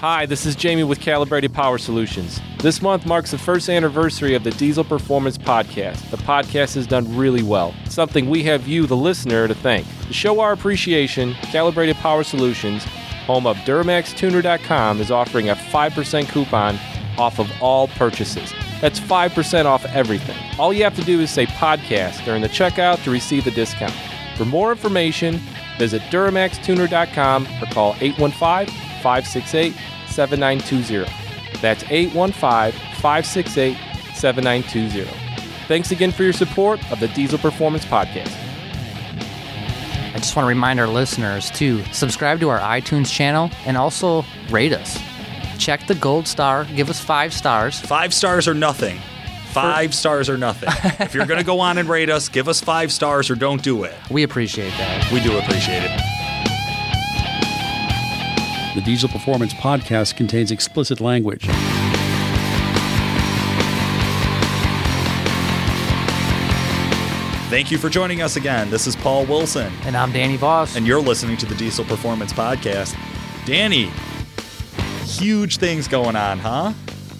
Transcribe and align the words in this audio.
Hi, 0.00 0.26
this 0.26 0.44
is 0.44 0.54
Jamie 0.54 0.84
with 0.84 1.00
Calibrated 1.00 1.54
Power 1.54 1.78
Solutions. 1.78 2.38
This 2.58 2.82
month 2.82 3.06
marks 3.06 3.30
the 3.30 3.38
first 3.38 3.70
anniversary 3.70 4.34
of 4.34 4.44
the 4.44 4.50
Diesel 4.50 4.84
Performance 4.84 5.38
Podcast. 5.38 6.10
The 6.10 6.18
podcast 6.18 6.74
has 6.74 6.86
done 6.86 7.16
really 7.16 7.42
well, 7.42 7.74
something 7.88 8.28
we 8.28 8.42
have 8.42 8.68
you, 8.68 8.86
the 8.86 8.94
listener, 8.94 9.48
to 9.48 9.54
thank. 9.54 9.86
To 10.08 10.12
show 10.12 10.40
our 10.40 10.52
appreciation, 10.52 11.32
Calibrated 11.44 11.96
Power 11.96 12.24
Solutions, 12.24 12.84
home 13.24 13.46
of 13.46 13.56
DuramaxTuner.com, 13.58 15.00
is 15.00 15.10
offering 15.10 15.48
a 15.48 15.54
5% 15.54 16.28
coupon 16.28 16.78
off 17.16 17.40
of 17.40 17.50
all 17.62 17.88
purchases. 17.88 18.52
That's 18.82 19.00
5% 19.00 19.64
off 19.64 19.86
everything. 19.86 20.36
All 20.58 20.74
you 20.74 20.84
have 20.84 20.96
to 20.96 21.04
do 21.04 21.20
is 21.20 21.30
say 21.30 21.46
podcast 21.46 22.22
during 22.26 22.42
the 22.42 22.50
checkout 22.50 23.02
to 23.04 23.10
receive 23.10 23.46
the 23.46 23.50
discount. 23.50 23.94
For 24.36 24.44
more 24.44 24.72
information, 24.72 25.40
visit 25.78 26.02
DuramaxTuner.com 26.10 27.46
or 27.62 27.66
call 27.72 27.96
815 28.00 28.85
568 29.06 29.72
7920. 30.08 31.08
That's 31.60 31.84
815 31.84 32.72
568 32.96 33.76
7920. 34.16 35.04
Thanks 35.68 35.92
again 35.92 36.10
for 36.10 36.24
your 36.24 36.32
support 36.32 36.80
of 36.90 36.98
the 36.98 37.06
Diesel 37.06 37.38
Performance 37.38 37.84
Podcast. 37.84 38.34
I 40.12 40.18
just 40.18 40.34
want 40.34 40.46
to 40.46 40.48
remind 40.48 40.80
our 40.80 40.88
listeners 40.88 41.52
to 41.52 41.84
subscribe 41.92 42.40
to 42.40 42.48
our 42.48 42.58
iTunes 42.58 43.08
channel 43.08 43.48
and 43.64 43.76
also 43.76 44.24
rate 44.50 44.72
us. 44.72 44.98
Check 45.56 45.86
the 45.86 45.94
gold 45.94 46.26
star, 46.26 46.64
give 46.64 46.90
us 46.90 46.98
five 46.98 47.32
stars. 47.32 47.78
Five 47.78 48.12
stars 48.12 48.48
or 48.48 48.54
nothing. 48.54 48.98
Five 49.52 49.94
stars 49.94 50.28
or 50.28 50.36
nothing. 50.36 50.70
if 50.98 51.14
you're 51.14 51.26
going 51.26 51.38
to 51.38 51.46
go 51.46 51.60
on 51.60 51.78
and 51.78 51.88
rate 51.88 52.10
us, 52.10 52.28
give 52.28 52.48
us 52.48 52.60
five 52.60 52.90
stars 52.90 53.30
or 53.30 53.36
don't 53.36 53.62
do 53.62 53.84
it. 53.84 53.94
We 54.10 54.24
appreciate 54.24 54.70
that. 54.70 55.12
We 55.12 55.20
do 55.20 55.38
appreciate 55.38 55.84
it. 55.84 56.15
The 58.76 58.82
Diesel 58.82 59.08
Performance 59.08 59.54
Podcast 59.54 60.16
contains 60.16 60.50
explicit 60.50 61.00
language. 61.00 61.48
Thank 67.48 67.70
you 67.70 67.78
for 67.78 67.88
joining 67.88 68.22
us 68.22 68.34
again. 68.36 68.70
This 68.70 68.86
is 68.88 68.96
Paul 68.96 69.24
Wilson, 69.24 69.72
And 69.84 69.96
I'm 69.96 70.10
Danny 70.12 70.36
Voss. 70.36 70.76
and 70.76 70.84
you're 70.86 71.00
listening 71.00 71.36
to 71.38 71.46
the 71.46 71.54
Diesel 71.54 71.84
Performance 71.84 72.32
Podcast. 72.32 72.94
Danny, 73.46 73.88
huge 75.04 75.58
things 75.58 75.86
going 75.86 76.16
on, 76.16 76.38
huh? 76.40 76.72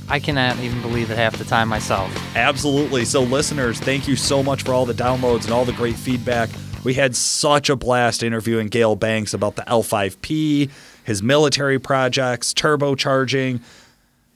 I 0.09 0.19
cannot 0.19 0.59
even 0.59 0.83
believe 0.83 1.11
it 1.11 1.17
half 1.17 1.39
the 1.39 1.45
time 1.45 1.69
myself. 1.69 2.11
Absolutely. 2.37 3.05
So, 3.05 3.23
listeners, 3.23 3.79
thank 3.81 4.07
you 4.09 4.17
so 4.17 4.43
much 4.43 4.63
for 4.65 4.75
all 4.75 4.85
the 4.85 4.93
downloads 4.95 5.45
and 5.45 5.53
all 5.53 5.65
the 5.65 5.73
great 5.73 5.97
feedback. 5.97 6.51
We 6.85 6.95
had 6.95 7.17
such 7.17 7.71
a 7.71 7.77
blast 7.77 8.23
interviewing 8.23 8.67
Gale 8.67 8.95
Banks 8.97 9.33
about 9.33 9.57
the 9.57 9.63
L5P, 9.63 10.71
his 11.07 11.23
military 11.23 11.79
projects, 11.79 12.53
turbocharging. 12.53 13.61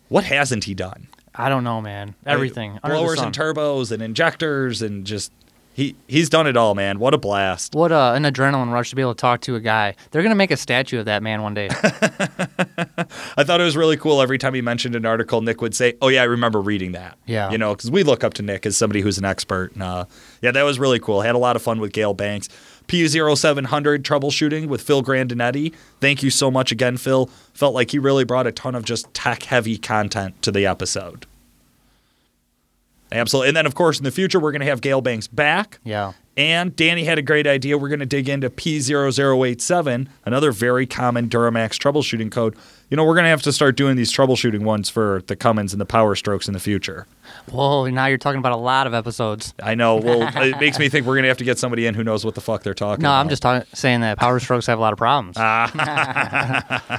What 0.08 0.24
hasn't 0.24 0.64
he 0.64 0.74
done? 0.74 1.08
I 1.34 1.48
don't 1.48 1.64
know, 1.64 1.80
man. 1.80 2.14
Everything. 2.24 2.74
Like, 2.74 2.82
blowers 2.84 3.20
and 3.20 3.34
turbos 3.34 3.92
and 3.92 4.02
injectors 4.02 4.80
and 4.80 5.04
just 5.04 5.32
he 5.72 5.94
he's 6.06 6.28
done 6.28 6.46
it 6.46 6.56
all, 6.56 6.74
man. 6.74 6.98
What 6.98 7.14
a 7.14 7.18
blast. 7.18 7.74
What 7.74 7.90
uh, 7.92 8.12
an 8.14 8.24
adrenaline 8.24 8.72
rush 8.72 8.90
to 8.90 8.96
be 8.96 9.02
able 9.02 9.14
to 9.14 9.20
talk 9.20 9.40
to 9.42 9.54
a 9.56 9.60
guy. 9.60 9.94
They're 10.10 10.22
going 10.22 10.30
to 10.30 10.36
make 10.36 10.50
a 10.50 10.56
statue 10.56 10.98
of 10.98 11.06
that 11.06 11.22
man 11.22 11.42
one 11.42 11.54
day. 11.54 11.68
I 11.72 13.44
thought 13.44 13.60
it 13.60 13.64
was 13.64 13.77
really 13.77 13.96
cool 13.96 14.20
every 14.20 14.38
time 14.38 14.55
he 14.55 14.62
mentioned 14.62 14.94
an 14.94 15.06
article 15.06 15.40
Nick 15.40 15.60
would 15.62 15.74
say, 15.74 15.94
"Oh 16.02 16.08
yeah, 16.08 16.22
I 16.22 16.27
remember 16.27 16.60
reading 16.60 16.92
that." 16.92 17.16
Yeah. 17.27 17.50
You 17.50 17.58
know, 17.58 17.74
cuz 17.74 17.90
we 17.90 18.02
look 18.02 18.22
up 18.24 18.34
to 18.34 18.42
Nick 18.42 18.66
as 18.66 18.77
somebody 18.77 19.00
who's 19.00 19.18
an 19.18 19.24
expert. 19.24 19.72
And, 19.72 19.82
uh, 19.82 20.05
yeah, 20.42 20.50
that 20.50 20.62
was 20.64 20.78
really 20.78 20.98
cool. 20.98 21.22
Had 21.22 21.34
a 21.34 21.38
lot 21.38 21.56
of 21.56 21.62
fun 21.62 21.80
with 21.80 21.92
Gale 21.92 22.14
Banks. 22.14 22.48
PU0700 22.91 23.98
troubleshooting 23.98 24.66
with 24.66 24.83
Phil 24.83 25.00
Grandinetti. 25.00 25.72
Thank 26.00 26.24
you 26.24 26.30
so 26.30 26.50
much 26.50 26.72
again, 26.72 26.96
Phil. 26.96 27.27
Felt 27.55 27.72
like 27.72 27.92
he 27.92 28.00
really 28.00 28.24
brought 28.24 28.48
a 28.48 28.52
ton 28.52 28.74
of 28.74 28.84
just 28.84 29.12
tech 29.14 29.44
heavy 29.44 29.78
content 29.78 30.42
to 30.42 30.50
the 30.50 30.66
episode. 30.66 31.27
Absolutely. 33.12 33.48
And 33.48 33.56
then, 33.56 33.67
of 33.67 33.77
course, 33.77 33.98
in 33.98 34.05
the 34.05 34.11
future, 34.11 34.40
we're 34.40 34.51
going 34.51 34.61
to 34.61 34.67
have 34.67 34.80
Gale 34.80 35.01
Banks 35.01 35.28
back. 35.28 35.78
yeah. 35.84 36.12
And 36.36 36.74
Danny 36.74 37.05
had 37.05 37.18
a 37.18 37.23
great 37.23 37.46
idea. 37.46 37.77
We're 37.77 37.89
going 37.89 38.01
to 38.01 38.06
dig 38.06 38.28
into 38.28 38.48
P0087, 38.48 40.08
another 40.24 40.52
very 40.52 40.86
common 40.86 41.28
Duramax 41.28 41.77
troubleshooting 41.77 42.33
code. 42.33 42.57
You 42.90 42.96
know, 42.96 43.05
we're 43.05 43.14
going 43.14 43.24
to 43.24 43.30
have 43.30 43.42
to 43.42 43.52
start 43.52 43.77
doing 43.77 43.95
these 43.95 44.12
troubleshooting 44.12 44.62
ones 44.62 44.90
for 44.90 45.23
the 45.28 45.36
Cummins 45.36 45.73
and 45.73 45.80
the 45.80 45.86
Power 45.86 46.17
Strokes 46.17 46.48
in 46.48 46.55
the 46.55 46.58
future. 46.61 47.06
Whoa, 47.48 47.86
now 47.89 48.06
you're 48.06 48.18
talking 48.18 48.40
about 48.40 48.51
a 48.51 48.56
lot 48.56 48.89
of 48.89 48.95
episodes. 48.95 49.55
I 49.62 49.77
know. 49.77 49.96
Well, 50.11 50.28
it 50.42 50.58
makes 50.58 50.77
me 50.78 50.89
think 50.89 51.06
we're 51.06 51.14
going 51.14 51.23
to 51.23 51.28
have 51.28 51.36
to 51.39 51.45
get 51.45 51.56
somebody 51.56 51.86
in 51.86 51.95
who 51.95 52.02
knows 52.02 52.24
what 52.24 52.34
the 52.34 52.40
fuck 52.40 52.64
they're 52.64 52.74
talking 52.74 53.02
No, 53.05 53.11
about. 53.11 53.20
I'm 53.20 53.28
just 53.28 53.42
talking, 53.42 53.64
saying 53.74 54.01
that 54.01 54.18
Power 54.18 54.40
Strokes 54.40 54.67
have 54.67 54.78
a 54.78 54.80
lot 54.83 54.92
of 54.92 54.98
problems. 54.98 55.36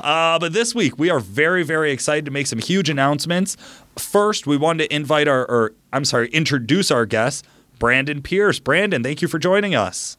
Uh, 0.00 0.38
but 0.38 0.52
this 0.52 0.74
week, 0.74 0.98
we 0.98 1.10
are 1.10 1.18
very, 1.20 1.62
very 1.62 1.90
excited 1.90 2.24
to 2.26 2.30
make 2.30 2.46
some 2.46 2.58
huge 2.58 2.88
announcements. 2.88 3.56
First, 3.96 4.46
we 4.46 4.56
wanted 4.56 4.88
to 4.88 4.94
invite 4.94 5.26
our, 5.28 5.44
or 5.46 5.72
I'm 5.92 6.04
sorry, 6.04 6.28
introduce 6.28 6.90
our 6.90 7.06
guest, 7.06 7.46
Brandon 7.78 8.22
Pierce. 8.22 8.58
Brandon, 8.58 9.02
thank 9.02 9.22
you 9.22 9.28
for 9.28 9.38
joining 9.38 9.74
us. 9.74 10.16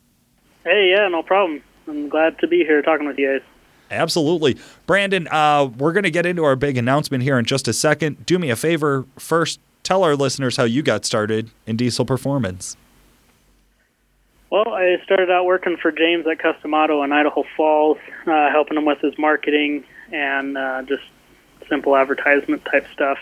Hey, 0.64 0.94
yeah, 0.96 1.08
no 1.08 1.24
problem. 1.24 1.62
I'm 1.88 2.10
glad 2.10 2.40
to 2.40 2.48
be 2.48 2.58
here 2.66 2.82
talking 2.82 3.08
with 3.08 3.18
you 3.18 3.40
guys. 3.40 3.48
Absolutely. 3.90 4.58
Brandon, 4.86 5.28
uh, 5.30 5.66
we're 5.78 5.94
going 5.94 6.04
to 6.04 6.12
get 6.12 6.26
into 6.26 6.44
our 6.44 6.56
big 6.56 6.78
announcement 6.78 7.24
here 7.24 7.40
in 7.40 7.46
just 7.46 7.68
a 7.68 7.74
second. 7.74 8.26
Do 8.26 8.38
me 8.38 8.50
a 8.50 8.56
favor. 8.56 9.06
First, 9.18 9.60
tell 9.84 10.04
our 10.04 10.16
listeners 10.16 10.58
how 10.58 10.64
you 10.66 10.82
got 10.82 11.06
started 11.06 11.52
in 11.66 11.78
diesel 11.78 12.06
performance. 12.06 12.76
Well, 14.50 14.70
I 14.70 14.98
started 15.04 15.30
out 15.30 15.46
working 15.46 15.76
for 15.78 15.92
James 15.92 16.26
at 16.26 16.40
Custom 16.40 16.74
Auto 16.74 17.04
in 17.04 17.12
Idaho 17.12 17.44
Falls, 17.56 17.98
uh, 18.26 18.50
helping 18.50 18.78
him 18.78 18.86
with 18.86 19.00
his 19.00 19.18
marketing 19.18 19.84
and 20.12 20.58
uh, 20.58 20.84
just 20.84 21.04
simple 21.68 21.98
advertisement 21.98 22.64
type 22.66 22.88
stuff. 22.94 23.18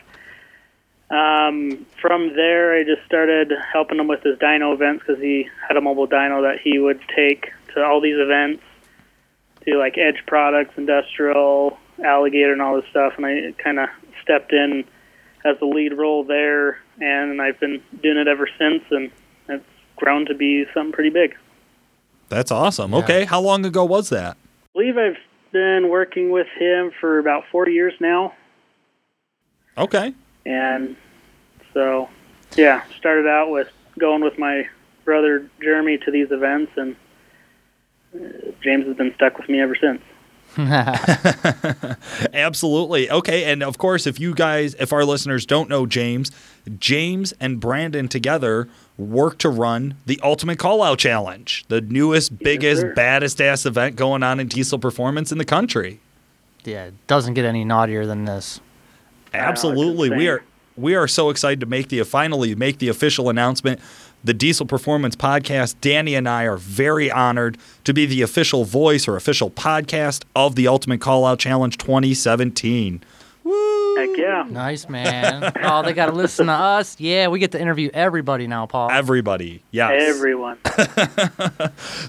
Um, 1.10 1.86
from 2.02 2.36
there, 2.36 2.76
I 2.76 2.84
just 2.84 3.06
started 3.06 3.52
helping 3.72 4.00
him 4.00 4.08
with 4.08 4.24
his 4.24 4.38
dyno 4.38 4.74
events 4.74 5.04
because 5.06 5.22
he 5.22 5.48
had 5.68 5.78
a 5.78 5.82
mobile 5.82 6.08
dyno 6.08 6.42
that 6.44 6.60
he 6.62 6.80
would 6.80 7.00
take 7.16 7.52
to 7.74 7.84
all 7.84 8.02
these 8.02 8.18
events, 8.18 8.64
to 9.66 9.78
like 9.78 9.98
Edge 9.98 10.24
Products, 10.28 10.74
Industrial, 10.78 11.78
Alligator, 12.04 12.54
and 12.54 12.62
all 12.62 12.76
this 12.76 12.90
stuff. 12.90 13.14
And 13.18 13.26
I 13.26 13.52
kind 13.62 13.80
of 13.80 13.90
stepped 14.22 14.54
in 14.54 14.84
as 15.44 15.58
the 15.60 15.66
lead 15.66 15.94
role 15.94 16.24
there, 16.24 16.80
and 17.00 17.42
I've 17.42 17.60
been 17.60 17.82
doing 18.02 18.18
it 18.18 18.28
ever 18.28 18.50
since, 18.58 18.84
and 18.90 19.12
it's 19.48 19.66
grown 19.96 20.26
to 20.26 20.34
be 20.34 20.66
something 20.74 20.92
pretty 20.92 21.12
big. 21.12 21.36
That's 22.30 22.52
awesome. 22.52 22.94
Okay. 22.96 23.26
How 23.26 23.40
long 23.40 23.64
ago 23.66 23.86
was 23.86 24.10
that? 24.10 24.38
I 24.38 24.68
believe 24.74 24.98
I've 24.98 25.18
been 25.52 25.90
working 25.90 26.32
with 26.32 26.48
him 26.58 26.92
for 27.00 27.20
about 27.20 27.44
four 27.52 27.70
years 27.70 27.94
now, 28.00 28.34
Okay. 29.78 30.14
and 30.46 30.96
so 31.74 32.10
yeah, 32.58 32.84
started 32.98 33.28
out 33.28 33.52
with 33.52 33.70
going 34.00 34.24
with 34.24 34.38
my 34.40 34.68
brother 35.06 35.48
Jeremy 35.62 35.98
to 36.00 36.12
these 36.12 36.32
events, 36.32 36.72
and 36.76 36.96
Uh, 38.16 38.52
James 38.64 38.86
has 38.86 38.96
been 38.96 39.14
stuck 39.16 39.38
with 39.38 39.50
me 39.50 39.60
ever 39.62 39.76
since. 39.76 40.02
Absolutely. 42.34 43.10
Okay. 43.10 43.44
And 43.46 43.62
of 43.62 43.78
course, 43.78 44.08
if 44.08 44.20
you 44.20 44.34
guys, 44.34 44.74
if 44.80 44.94
our 44.94 45.04
listeners 45.04 45.46
don't 45.46 45.70
know 45.70 45.86
James, 45.86 46.32
James 46.80 47.34
and 47.40 47.60
Brandon 47.60 48.08
together 48.08 48.70
work 48.98 49.38
to 49.40 49.50
run 49.50 49.96
the 50.06 50.20
Ultimate 50.24 50.58
Call 50.58 50.82
Out 50.82 51.00
Challenge, 51.00 51.66
the 51.68 51.82
newest, 51.82 52.40
biggest, 52.40 52.82
sir. 52.82 52.94
baddest 52.94 53.42
ass 53.42 53.66
event 53.66 53.98
going 53.98 54.24
on 54.24 54.40
in 54.40 54.48
diesel 54.48 54.80
performance 54.80 55.32
in 55.32 55.38
the 55.38 55.46
country. 55.46 56.00
yeah, 56.64 56.86
it 56.86 57.08
doesn't 57.08 57.34
get 57.34 57.44
any 57.46 57.66
naughtier 57.66 58.06
than 58.06 58.26
this. 58.26 58.62
Absolutely. 59.34 60.10
We 60.10 60.30
are 60.30 60.44
we 60.78 60.96
are 60.96 61.08
so 61.08 61.30
excited 61.30 61.60
to 61.62 61.66
make 61.66 61.90
the 61.90 62.04
finally 62.04 62.56
make 62.56 62.80
the 62.80 62.88
official 62.90 63.30
announcement. 63.30 63.80
The 64.26 64.34
Diesel 64.34 64.66
Performance 64.66 65.16
Podcast, 65.16 65.76
Danny 65.82 66.16
and 66.16 66.28
I 66.28 66.46
are 66.46 66.58
very 66.58 67.12
honored 67.12 67.60
to 67.84 67.94
be 67.94 68.08
the 68.08 68.24
official 68.24 68.64
voice 68.66 69.08
or 69.08 69.16
official 69.16 69.52
podcast 69.52 70.24
of 70.36 70.56
the 70.56 70.68
Ultimate 70.68 71.00
Call 71.00 71.28
Out 71.28 71.38
Challenge 71.38 71.78
2017. 71.78 73.04
Woo! 74.06 74.14
Heck 74.14 74.18
yeah! 74.20 74.46
Nice, 74.50 74.88
man. 74.90 75.52
oh, 75.64 75.82
they 75.84 75.94
got 75.94 76.08
to 76.08 76.12
listen 76.12 76.48
to 76.48 76.54
us. 76.54 77.00
Yeah, 77.00 77.28
we 77.28 77.40
get 77.40 77.52
to 77.54 77.62
interview 77.62 77.90
everybody 77.94 78.48
now, 78.48 78.66
Paul. 78.66 78.92
Everybody. 78.92 79.64
Yes. 79.72 80.16
Everyone. 80.16 80.58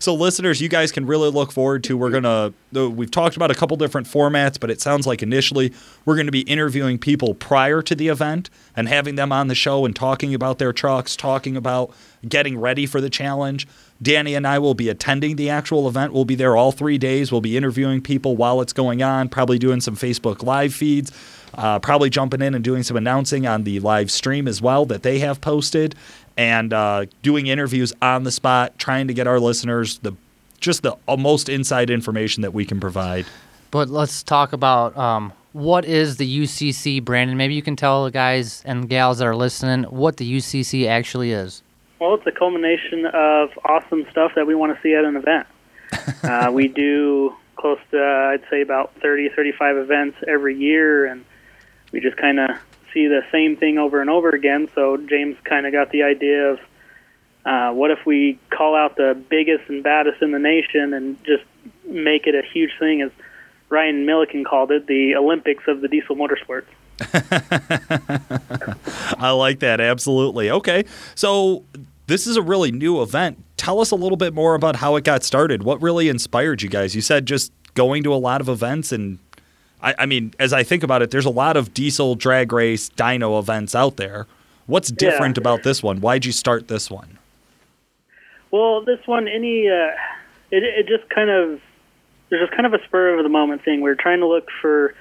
So, 0.00 0.14
listeners, 0.14 0.60
you 0.60 0.68
guys 0.68 0.92
can 0.92 1.06
really 1.06 1.30
look 1.30 1.52
forward 1.52 1.82
to. 1.84 1.96
We're 1.96 2.10
gonna. 2.10 2.52
uh, 2.76 2.90
We've 2.90 3.10
talked 3.10 3.36
about 3.36 3.50
a 3.50 3.54
couple 3.54 3.76
different 3.76 4.06
formats, 4.06 4.58
but 4.60 4.70
it 4.70 4.80
sounds 4.80 5.06
like 5.06 5.22
initially 5.22 5.72
we're 6.04 6.14
going 6.16 6.26
to 6.26 6.32
be 6.32 6.42
interviewing 6.42 6.98
people 6.98 7.34
prior 7.34 7.82
to 7.82 7.94
the 7.94 8.08
event 8.08 8.50
and 8.76 8.88
having 8.88 9.14
them 9.14 9.32
on 9.32 9.48
the 9.48 9.54
show 9.54 9.84
and 9.84 9.94
talking 9.96 10.34
about 10.34 10.58
their 10.58 10.72
trucks, 10.72 11.16
talking 11.16 11.56
about 11.56 11.92
getting 12.28 12.58
ready 12.58 12.86
for 12.86 13.00
the 13.00 13.10
challenge. 13.10 13.66
Danny 14.02 14.34
and 14.34 14.46
I 14.46 14.58
will 14.58 14.74
be 14.74 14.88
attending 14.88 15.36
the 15.36 15.50
actual 15.50 15.88
event. 15.88 16.12
We'll 16.12 16.24
be 16.24 16.34
there 16.34 16.56
all 16.56 16.72
three 16.72 16.98
days. 16.98 17.32
We'll 17.32 17.40
be 17.40 17.56
interviewing 17.56 18.02
people 18.02 18.36
while 18.36 18.60
it's 18.60 18.72
going 18.72 19.02
on, 19.02 19.28
probably 19.28 19.58
doing 19.58 19.80
some 19.80 19.96
Facebook 19.96 20.42
live 20.42 20.74
feeds, 20.74 21.12
uh, 21.54 21.78
probably 21.78 22.10
jumping 22.10 22.42
in 22.42 22.54
and 22.54 22.62
doing 22.62 22.82
some 22.82 22.96
announcing 22.96 23.46
on 23.46 23.64
the 23.64 23.80
live 23.80 24.10
stream 24.10 24.46
as 24.46 24.60
well 24.60 24.84
that 24.86 25.02
they 25.02 25.20
have 25.20 25.40
posted, 25.40 25.94
and 26.36 26.72
uh, 26.72 27.06
doing 27.22 27.46
interviews 27.46 27.92
on 28.02 28.24
the 28.24 28.30
spot, 28.30 28.78
trying 28.78 29.08
to 29.08 29.14
get 29.14 29.26
our 29.26 29.40
listeners 29.40 29.98
the 29.98 30.12
just 30.60 30.82
the 30.82 30.96
uh, 31.06 31.16
most 31.16 31.48
inside 31.48 31.90
information 31.90 32.42
that 32.42 32.52
we 32.52 32.64
can 32.64 32.80
provide. 32.80 33.26
But 33.70 33.88
let's 33.88 34.22
talk 34.22 34.52
about 34.52 34.96
um, 34.96 35.32
what 35.52 35.84
is 35.84 36.16
the 36.16 36.42
UCC, 36.42 37.04
Brandon. 37.04 37.36
Maybe 37.36 37.54
you 37.54 37.62
can 37.62 37.76
tell 37.76 38.04
the 38.04 38.10
guys 38.10 38.62
and 38.64 38.88
gals 38.88 39.18
that 39.18 39.26
are 39.26 39.36
listening 39.36 39.84
what 39.84 40.16
the 40.16 40.36
UCC 40.36 40.86
actually 40.86 41.32
is. 41.32 41.62
Well, 41.98 42.14
it's 42.14 42.26
a 42.26 42.32
culmination 42.32 43.06
of 43.06 43.50
awesome 43.64 44.06
stuff 44.10 44.32
that 44.36 44.46
we 44.46 44.54
want 44.54 44.76
to 44.76 44.82
see 44.82 44.94
at 44.94 45.04
an 45.04 45.16
event. 45.16 45.46
uh, 46.22 46.50
we 46.52 46.68
do 46.68 47.34
close 47.56 47.78
to, 47.90 47.98
uh, 47.98 48.32
I'd 48.32 48.44
say, 48.50 48.60
about 48.60 48.94
30, 49.00 49.30
35 49.30 49.76
events 49.78 50.18
every 50.28 50.56
year, 50.56 51.06
and 51.06 51.24
we 51.92 52.00
just 52.00 52.18
kind 52.18 52.38
of 52.38 52.50
see 52.92 53.06
the 53.06 53.22
same 53.32 53.56
thing 53.56 53.78
over 53.78 54.02
and 54.02 54.10
over 54.10 54.30
again. 54.30 54.68
So 54.74 54.98
James 54.98 55.36
kind 55.44 55.64
of 55.64 55.72
got 55.72 55.90
the 55.90 56.02
idea 56.02 56.52
of 56.52 56.60
uh, 57.46 57.72
what 57.72 57.90
if 57.90 58.04
we 58.04 58.38
call 58.50 58.74
out 58.74 58.96
the 58.96 59.14
biggest 59.30 59.68
and 59.70 59.82
baddest 59.82 60.20
in 60.20 60.32
the 60.32 60.38
nation 60.38 60.92
and 60.92 61.22
just 61.24 61.44
make 61.86 62.26
it 62.26 62.34
a 62.34 62.42
huge 62.52 62.72
thing, 62.78 63.00
as 63.00 63.10
Ryan 63.70 64.04
Milliken 64.04 64.44
called 64.44 64.70
it, 64.70 64.86
the 64.86 65.14
Olympics 65.14 65.64
of 65.66 65.80
the 65.80 65.88
diesel 65.88 66.16
motorsports. 66.16 66.66
I 69.18 69.30
like 69.30 69.60
that 69.60 69.80
absolutely. 69.80 70.50
Okay, 70.50 70.84
so 71.14 71.64
this 72.06 72.26
is 72.26 72.36
a 72.36 72.42
really 72.42 72.72
new 72.72 73.02
event. 73.02 73.42
Tell 73.56 73.80
us 73.80 73.90
a 73.90 73.96
little 73.96 74.16
bit 74.16 74.34
more 74.34 74.54
about 74.54 74.76
how 74.76 74.96
it 74.96 75.04
got 75.04 75.22
started. 75.24 75.62
What 75.62 75.80
really 75.82 76.08
inspired 76.08 76.62
you 76.62 76.68
guys? 76.68 76.94
You 76.94 77.00
said 77.00 77.26
just 77.26 77.52
going 77.74 78.02
to 78.04 78.14
a 78.14 78.16
lot 78.16 78.40
of 78.40 78.48
events 78.48 78.92
and 78.92 79.18
I, 79.82 79.94
I 79.98 80.06
mean, 80.06 80.32
as 80.38 80.52
I 80.54 80.62
think 80.62 80.82
about 80.82 81.02
it, 81.02 81.10
there's 81.10 81.26
a 81.26 81.30
lot 81.30 81.56
of 81.56 81.74
diesel 81.74 82.14
drag 82.14 82.50
race 82.52 82.88
dyno 82.90 83.38
events 83.38 83.74
out 83.74 83.98
there. 83.98 84.26
What's 84.66 84.90
different 84.90 85.36
Yeah. 85.36 85.42
about 85.42 85.62
this 85.64 85.82
one? 85.82 86.00
Why'd 86.00 86.24
you 86.24 86.32
start 86.32 86.68
this 86.68 86.90
one? 86.90 87.18
Well, 88.50 88.82
this 88.82 89.00
one, 89.06 89.28
any, 89.28 89.68
uh, 89.68 89.90
it, 90.50 90.62
it 90.64 90.86
just 90.88 91.08
kind 91.10 91.28
of, 91.28 91.60
there's 92.30 92.48
just 92.48 92.56
kind 92.56 92.64
of 92.66 92.72
a 92.72 92.82
spur 92.84 93.16
of 93.18 93.22
the 93.22 93.28
moment 93.28 93.64
thing. 93.64 93.82
We're 93.82 93.94
trying 93.96 94.20
to 94.20 94.26
look 94.26 94.48
for 94.62 94.94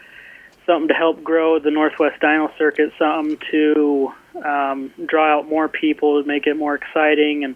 something 0.66 0.88
to 0.88 0.94
help 0.94 1.24
grow 1.24 1.60
the 1.60 1.72
Northwest 1.72 2.22
Dyno 2.22 2.56
Circuit, 2.58 2.92
something 2.98 3.38
to 3.52 4.14
um, 4.44 4.94
draw 5.06 5.38
out 5.38 5.48
more 5.48 5.68
people, 5.68 6.22
make 6.24 6.48
it 6.48 6.56
more 6.56 6.76
exciting. 6.76 7.44
And 7.44 7.56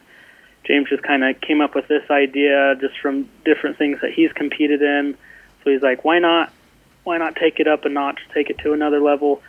James 0.66 0.90
just 0.90 1.04
kind 1.04 1.24
of 1.24 1.40
came 1.42 1.62
up 1.62 1.76
with 1.76 1.88
this 1.88 2.10
idea 2.10 2.76
just 2.80 3.00
from 3.00 3.30
different 3.46 3.78
things 3.78 4.00
that 4.02 4.12
he's 4.12 4.32
competed 4.34 4.82
in. 4.82 5.18
So 5.64 5.72
he's 5.72 5.82
like, 5.82 6.06
why 6.06 6.20
not, 6.20 6.54
why 7.04 7.18
not 7.18 7.36
take 7.36 7.60
it 7.60 7.68
up 7.68 7.86
a 7.86 7.90
notch, 7.90 8.20
take 8.34 8.50
it 8.50 8.60
to 8.60 8.74
another 8.74 9.00
level, 9.00 9.42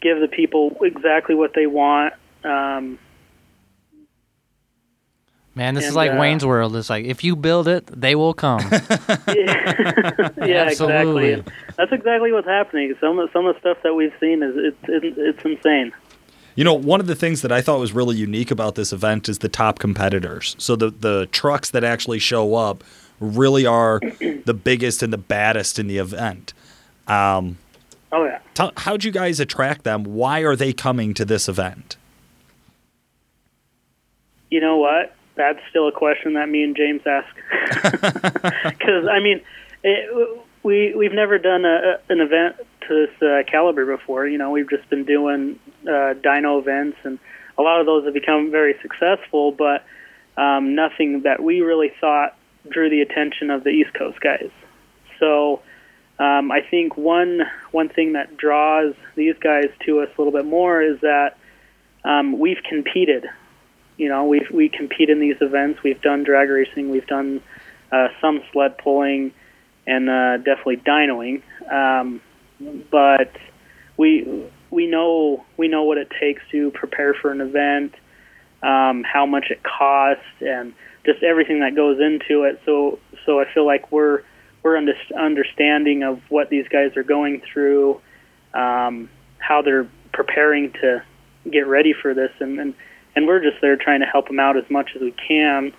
give 0.00 0.20
the 0.20 0.28
people 0.28 0.76
exactly 0.82 1.34
what 1.34 1.54
they 1.54 1.66
want. 1.66 2.14
Um, 2.44 2.98
Man, 5.58 5.74
this 5.74 5.86
is 5.86 5.96
like 5.96 6.12
uh, 6.12 6.18
Wayne's 6.20 6.46
World. 6.46 6.76
It's 6.76 6.88
like 6.88 7.04
if 7.04 7.24
you 7.24 7.34
build 7.34 7.66
it, 7.66 7.84
they 7.88 8.14
will 8.14 8.32
come. 8.32 8.60
yeah, 8.70 8.76
Absolutely. 10.38 11.32
exactly. 11.32 11.44
That's 11.76 11.90
exactly 11.90 12.30
what's 12.30 12.46
happening. 12.46 12.94
Some 13.00 13.18
of 13.18 13.28
some 13.32 13.44
of 13.44 13.56
the 13.56 13.60
stuff 13.60 13.78
that 13.82 13.92
we've 13.92 14.12
seen 14.20 14.44
is 14.44 14.54
it's 14.56 14.76
it's, 14.84 15.16
it's 15.18 15.44
insane. 15.44 15.92
You 16.54 16.62
know, 16.62 16.74
one 16.74 17.00
of 17.00 17.08
the 17.08 17.16
things 17.16 17.42
that 17.42 17.50
I 17.50 17.60
thought 17.60 17.80
was 17.80 17.92
really 17.92 18.14
unique 18.14 18.52
about 18.52 18.76
this 18.76 18.92
event 18.92 19.28
is 19.28 19.38
the 19.38 19.48
top 19.48 19.80
competitors. 19.80 20.54
So 20.60 20.76
the 20.76 20.90
the 20.90 21.26
trucks 21.32 21.70
that 21.70 21.82
actually 21.82 22.20
show 22.20 22.54
up 22.54 22.84
really 23.18 23.66
are 23.66 23.98
the 24.44 24.54
biggest 24.54 25.02
and 25.02 25.12
the 25.12 25.18
baddest 25.18 25.80
in 25.80 25.88
the 25.88 25.98
event. 25.98 26.54
Um, 27.08 27.58
Oh 28.12 28.24
yeah. 28.24 28.38
tell, 28.54 28.70
how'd 28.76 29.02
you 29.02 29.10
guys 29.10 29.40
attract 29.40 29.82
them? 29.82 30.04
Why 30.04 30.40
are 30.40 30.54
they 30.54 30.72
coming 30.72 31.14
to 31.14 31.24
this 31.24 31.48
event? 31.48 31.96
You 34.50 34.60
know 34.60 34.76
what? 34.76 35.14
That's 35.38 35.60
still 35.70 35.86
a 35.86 35.92
question 35.92 36.34
that 36.34 36.48
me 36.48 36.64
and 36.64 36.76
James 36.76 37.00
ask. 37.06 37.34
Because 38.78 39.06
I 39.08 39.20
mean, 39.20 39.40
it, 39.84 40.40
we 40.64 40.94
we've 40.94 41.12
never 41.12 41.38
done 41.38 41.64
a, 41.64 42.00
an 42.08 42.20
event 42.20 42.56
to 42.88 43.06
this 43.06 43.22
uh, 43.22 43.48
caliber 43.48 43.86
before. 43.86 44.26
You 44.26 44.36
know, 44.36 44.50
we've 44.50 44.68
just 44.68 44.90
been 44.90 45.04
doing 45.04 45.58
uh, 45.84 46.14
dyno 46.18 46.60
events, 46.60 46.98
and 47.04 47.20
a 47.56 47.62
lot 47.62 47.78
of 47.80 47.86
those 47.86 48.04
have 48.04 48.14
become 48.14 48.50
very 48.50 48.74
successful, 48.82 49.52
but 49.52 49.84
um, 50.36 50.74
nothing 50.74 51.22
that 51.22 51.40
we 51.40 51.60
really 51.60 51.92
thought 52.00 52.36
drew 52.68 52.90
the 52.90 53.00
attention 53.00 53.50
of 53.50 53.62
the 53.64 53.70
East 53.70 53.94
Coast 53.94 54.20
guys. 54.20 54.50
So. 55.18 55.62
Um, 56.20 56.50
I 56.50 56.62
think 56.68 56.96
one 56.96 57.42
one 57.70 57.88
thing 57.90 58.14
that 58.14 58.36
draws 58.36 58.92
these 59.14 59.36
guys 59.38 59.70
to 59.86 60.00
us 60.00 60.08
a 60.08 60.20
little 60.20 60.32
bit 60.32 60.46
more 60.46 60.82
is 60.82 61.00
that 61.02 61.38
um, 62.04 62.40
we've 62.40 62.60
competed. 62.68 63.24
You 63.98 64.08
know, 64.08 64.24
we 64.24 64.46
we 64.52 64.68
compete 64.68 65.10
in 65.10 65.20
these 65.20 65.36
events. 65.40 65.82
We've 65.82 66.00
done 66.00 66.24
drag 66.24 66.48
racing. 66.48 66.88
We've 66.90 67.06
done 67.06 67.42
uh, 67.92 68.08
some 68.20 68.40
sled 68.52 68.78
pulling, 68.78 69.32
and 69.86 70.08
uh, 70.08 70.36
definitely 70.38 70.78
dynoing. 70.78 71.42
Um, 71.70 72.20
but 72.90 73.32
we 73.96 74.46
we 74.70 74.86
know 74.86 75.44
we 75.56 75.68
know 75.68 75.82
what 75.82 75.98
it 75.98 76.10
takes 76.20 76.40
to 76.52 76.70
prepare 76.70 77.12
for 77.12 77.32
an 77.32 77.40
event, 77.40 77.94
um, 78.62 79.02
how 79.04 79.26
much 79.26 79.50
it 79.50 79.62
costs, 79.64 80.22
and 80.40 80.72
just 81.04 81.22
everything 81.22 81.60
that 81.60 81.74
goes 81.74 81.98
into 82.00 82.44
it. 82.44 82.60
So 82.64 83.00
so 83.26 83.40
I 83.40 83.52
feel 83.52 83.66
like 83.66 83.90
we're 83.90 84.22
we're 84.62 84.76
under, 84.76 84.94
understanding 85.18 86.04
of 86.04 86.20
what 86.28 86.50
these 86.50 86.68
guys 86.68 86.96
are 86.96 87.02
going 87.02 87.42
through, 87.52 88.00
um, 88.54 89.08
how 89.38 89.62
they're 89.62 89.88
preparing 90.12 90.72
to 90.72 91.02
get 91.50 91.66
ready 91.66 91.92
for 91.92 92.14
this, 92.14 92.30
and, 92.40 92.58
and 92.60 92.74
and 93.18 93.26
we're 93.26 93.40
just 93.40 93.60
there 93.60 93.76
trying 93.76 93.98
to 93.98 94.06
help 94.06 94.28
them 94.28 94.38
out 94.38 94.56
as 94.56 94.70
much 94.70 94.90
as 94.94 95.02
we 95.02 95.10
can. 95.10 95.72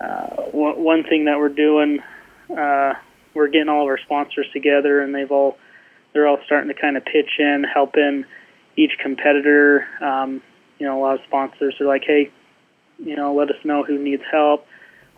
Uh, 0.00 0.26
one, 0.52 0.82
one 0.82 1.04
thing 1.04 1.26
that 1.26 1.38
we're 1.38 1.50
doing, 1.50 2.00
uh, 2.56 2.94
we're 3.34 3.48
getting 3.48 3.68
all 3.68 3.82
of 3.82 3.88
our 3.88 3.98
sponsors 3.98 4.46
together, 4.50 5.02
and 5.02 5.14
they've 5.14 5.30
all 5.30 5.58
they're 6.14 6.26
all 6.26 6.38
starting 6.46 6.68
to 6.68 6.80
kind 6.80 6.96
of 6.96 7.04
pitch 7.04 7.38
in, 7.38 7.62
helping 7.62 8.24
each 8.74 8.92
competitor. 9.02 9.86
Um, 10.00 10.40
you 10.78 10.86
know, 10.86 10.98
a 10.98 11.00
lot 11.02 11.16
of 11.16 11.20
sponsors 11.26 11.78
are 11.78 11.84
like, 11.84 12.04
hey, 12.06 12.30
you 12.98 13.16
know, 13.16 13.34
let 13.34 13.50
us 13.50 13.62
know 13.62 13.84
who 13.84 13.98
needs 13.98 14.22
help. 14.32 14.66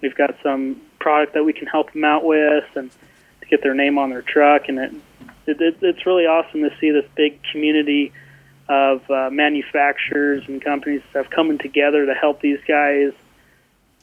We've 0.01 0.17
got 0.17 0.35
some 0.43 0.81
product 0.99 1.35
that 1.35 1.45
we 1.45 1.53
can 1.53 1.69
help 1.69 1.93
them 1.93 2.05
out 2.05 2.25
with, 2.25 2.65
and 2.75 2.91
to 2.91 3.47
get 3.47 3.63
their 3.63 3.75
name 3.75 3.97
on 3.97 4.11
their 4.11 4.23
truck. 4.23 4.63
And 4.67 4.81
it, 4.81 4.93
it, 5.47 5.61
it 5.61 5.77
it's 5.83 6.05
really 6.05 6.27
awesome 6.27 6.63
to 6.63 6.71
see 6.81 6.91
this 6.91 7.07
big 7.15 7.39
community 7.53 8.13
of 8.69 9.09
uh, 9.11 9.29
manufacturers 9.31 10.45
and 10.47 10.63
companies 10.63 11.01
and 11.03 11.11
stuff 11.11 11.31
coming 11.31 11.59
together 11.59 12.07
to 12.07 12.15
help 12.15 12.41
these 12.41 12.61
guys 12.67 13.13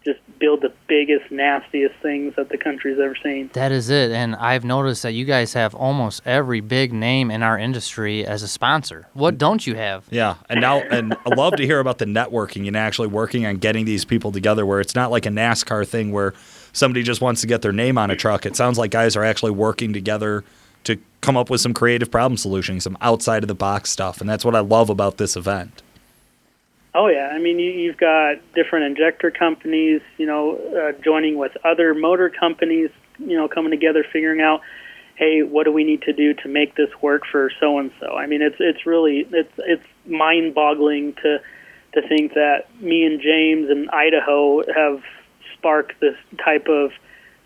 just 0.06 0.20
build 0.40 0.62
the 0.62 0.72
biggest, 0.88 1.30
nastiest 1.30 1.94
things 2.02 2.34
that 2.38 2.50
the 2.50 2.58
country's 2.58 2.98
ever 3.00 3.16
seen. 3.22 3.50
that 3.54 3.72
is 3.72 3.90
it. 3.90 4.12
And 4.12 4.36
I've 4.36 4.64
noticed 4.64 5.04
that 5.04 5.12
you 5.12 5.26
guys 5.26 5.54
have 5.54 5.76
almost 5.76 6.22
every 6.26 6.62
big 6.62 6.94
name 6.94 7.30
in 7.30 7.44
our 7.44 7.60
industry 7.60 8.26
as 8.26 8.42
a 8.42 8.48
sponsor. 8.48 9.08
What 9.14 9.38
don't 9.38 9.66
you 9.68 9.76
have? 9.76 10.06
Yeah, 10.10 10.36
and 10.50 10.62
now 10.62 10.80
and 10.80 11.14
I 11.26 11.36
love 11.36 11.56
to 11.58 11.66
hear 11.66 11.80
about 11.80 11.98
the 11.98 12.06
networking 12.06 12.68
and 12.68 12.78
actually 12.78 13.10
working 13.10 13.46
on 13.46 13.58
getting 13.58 13.86
these 13.86 14.06
people 14.06 14.32
together. 14.32 14.66
Where 14.66 14.80
it's 14.80 14.96
not 14.96 15.12
like 15.12 15.26
a 15.26 15.30
NASCAR 15.30 15.86
thing 15.86 16.12
where 16.12 16.34
somebody 16.72 17.04
just 17.04 17.20
wants 17.20 17.42
to 17.42 17.48
get 17.48 17.62
their 17.62 17.74
name 17.74 17.98
on 17.98 18.10
a 18.10 18.16
truck. 18.16 18.46
It 18.46 18.56
sounds 18.56 18.78
like 18.78 18.92
guys 18.92 19.16
are 19.16 19.24
actually 19.24 19.52
working 19.52 19.92
together 19.92 20.46
to 20.84 20.98
come 21.22 21.38
up 21.38 21.50
with 21.50 21.62
some 21.62 21.74
creative 21.74 22.10
problem 22.10 22.38
solutions, 22.38 22.84
some 22.84 22.98
outside 23.02 23.44
of 23.44 23.48
the 23.48 23.56
box 23.56 23.90
stuff, 23.90 24.22
and 24.22 24.30
that's 24.30 24.46
what 24.46 24.56
I 24.56 24.60
love 24.60 24.90
about 24.90 25.18
this 25.18 25.36
event. 25.36 25.82
Oh 26.96 27.08
yeah, 27.08 27.30
I 27.32 27.40
mean 27.40 27.60
you, 27.60 27.72
you've 27.72 27.98
got 27.98 28.38
different 28.56 28.86
injector 28.86 29.32
companies, 29.32 30.02
you 30.18 30.26
know, 30.26 30.58
uh, 30.58 31.00
joining 31.04 31.38
with 31.38 31.56
other 31.64 31.94
motor 31.94 32.30
companies, 32.30 32.90
you 33.20 33.38
know, 33.38 33.48
coming 33.48 33.72
together, 33.72 34.04
figuring 34.12 34.42
out, 34.42 34.62
hey, 35.16 35.44
what 35.44 35.66
do 35.66 35.72
we 35.72 35.84
need 35.84 36.02
to 36.04 36.14
do 36.14 36.34
to 36.34 36.48
make 36.48 36.76
this 36.76 36.90
work 37.02 37.24
for 37.32 37.52
so 37.60 37.78
and 37.78 37.92
so? 38.00 38.16
I 38.16 38.26
mean, 38.26 38.42
it's 38.42 38.56
it's 38.60 38.86
really 38.86 39.28
it's 39.32 39.54
it's 39.58 39.84
mind-boggling 40.08 41.14
to 41.22 41.40
to 41.94 42.08
think 42.08 42.34
that 42.34 42.66
me 42.82 43.04
and 43.06 43.22
James 43.22 43.70
and 43.70 43.90
Idaho 43.92 44.64
have 44.74 45.04
sparked 45.54 46.00
this 46.00 46.16
type 46.44 46.68
of 46.68 46.92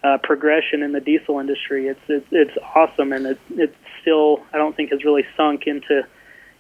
uh, 0.04 0.18
progression 0.22 0.84
in 0.84 0.92
the 0.92 1.00
diesel 1.00 1.40
industry. 1.40 1.88
It's 1.88 2.02
it's, 2.08 2.28
it's 2.32 2.58
awesome, 2.76 3.14
and 3.14 3.26
it 3.26 3.40
it's 3.52 3.76
still 4.02 4.44
I 4.54 4.58
don't 4.58 4.76
think 4.76 4.92
has 4.92 5.04
really 5.04 5.26
sunk 5.38 5.68
into 5.68 6.06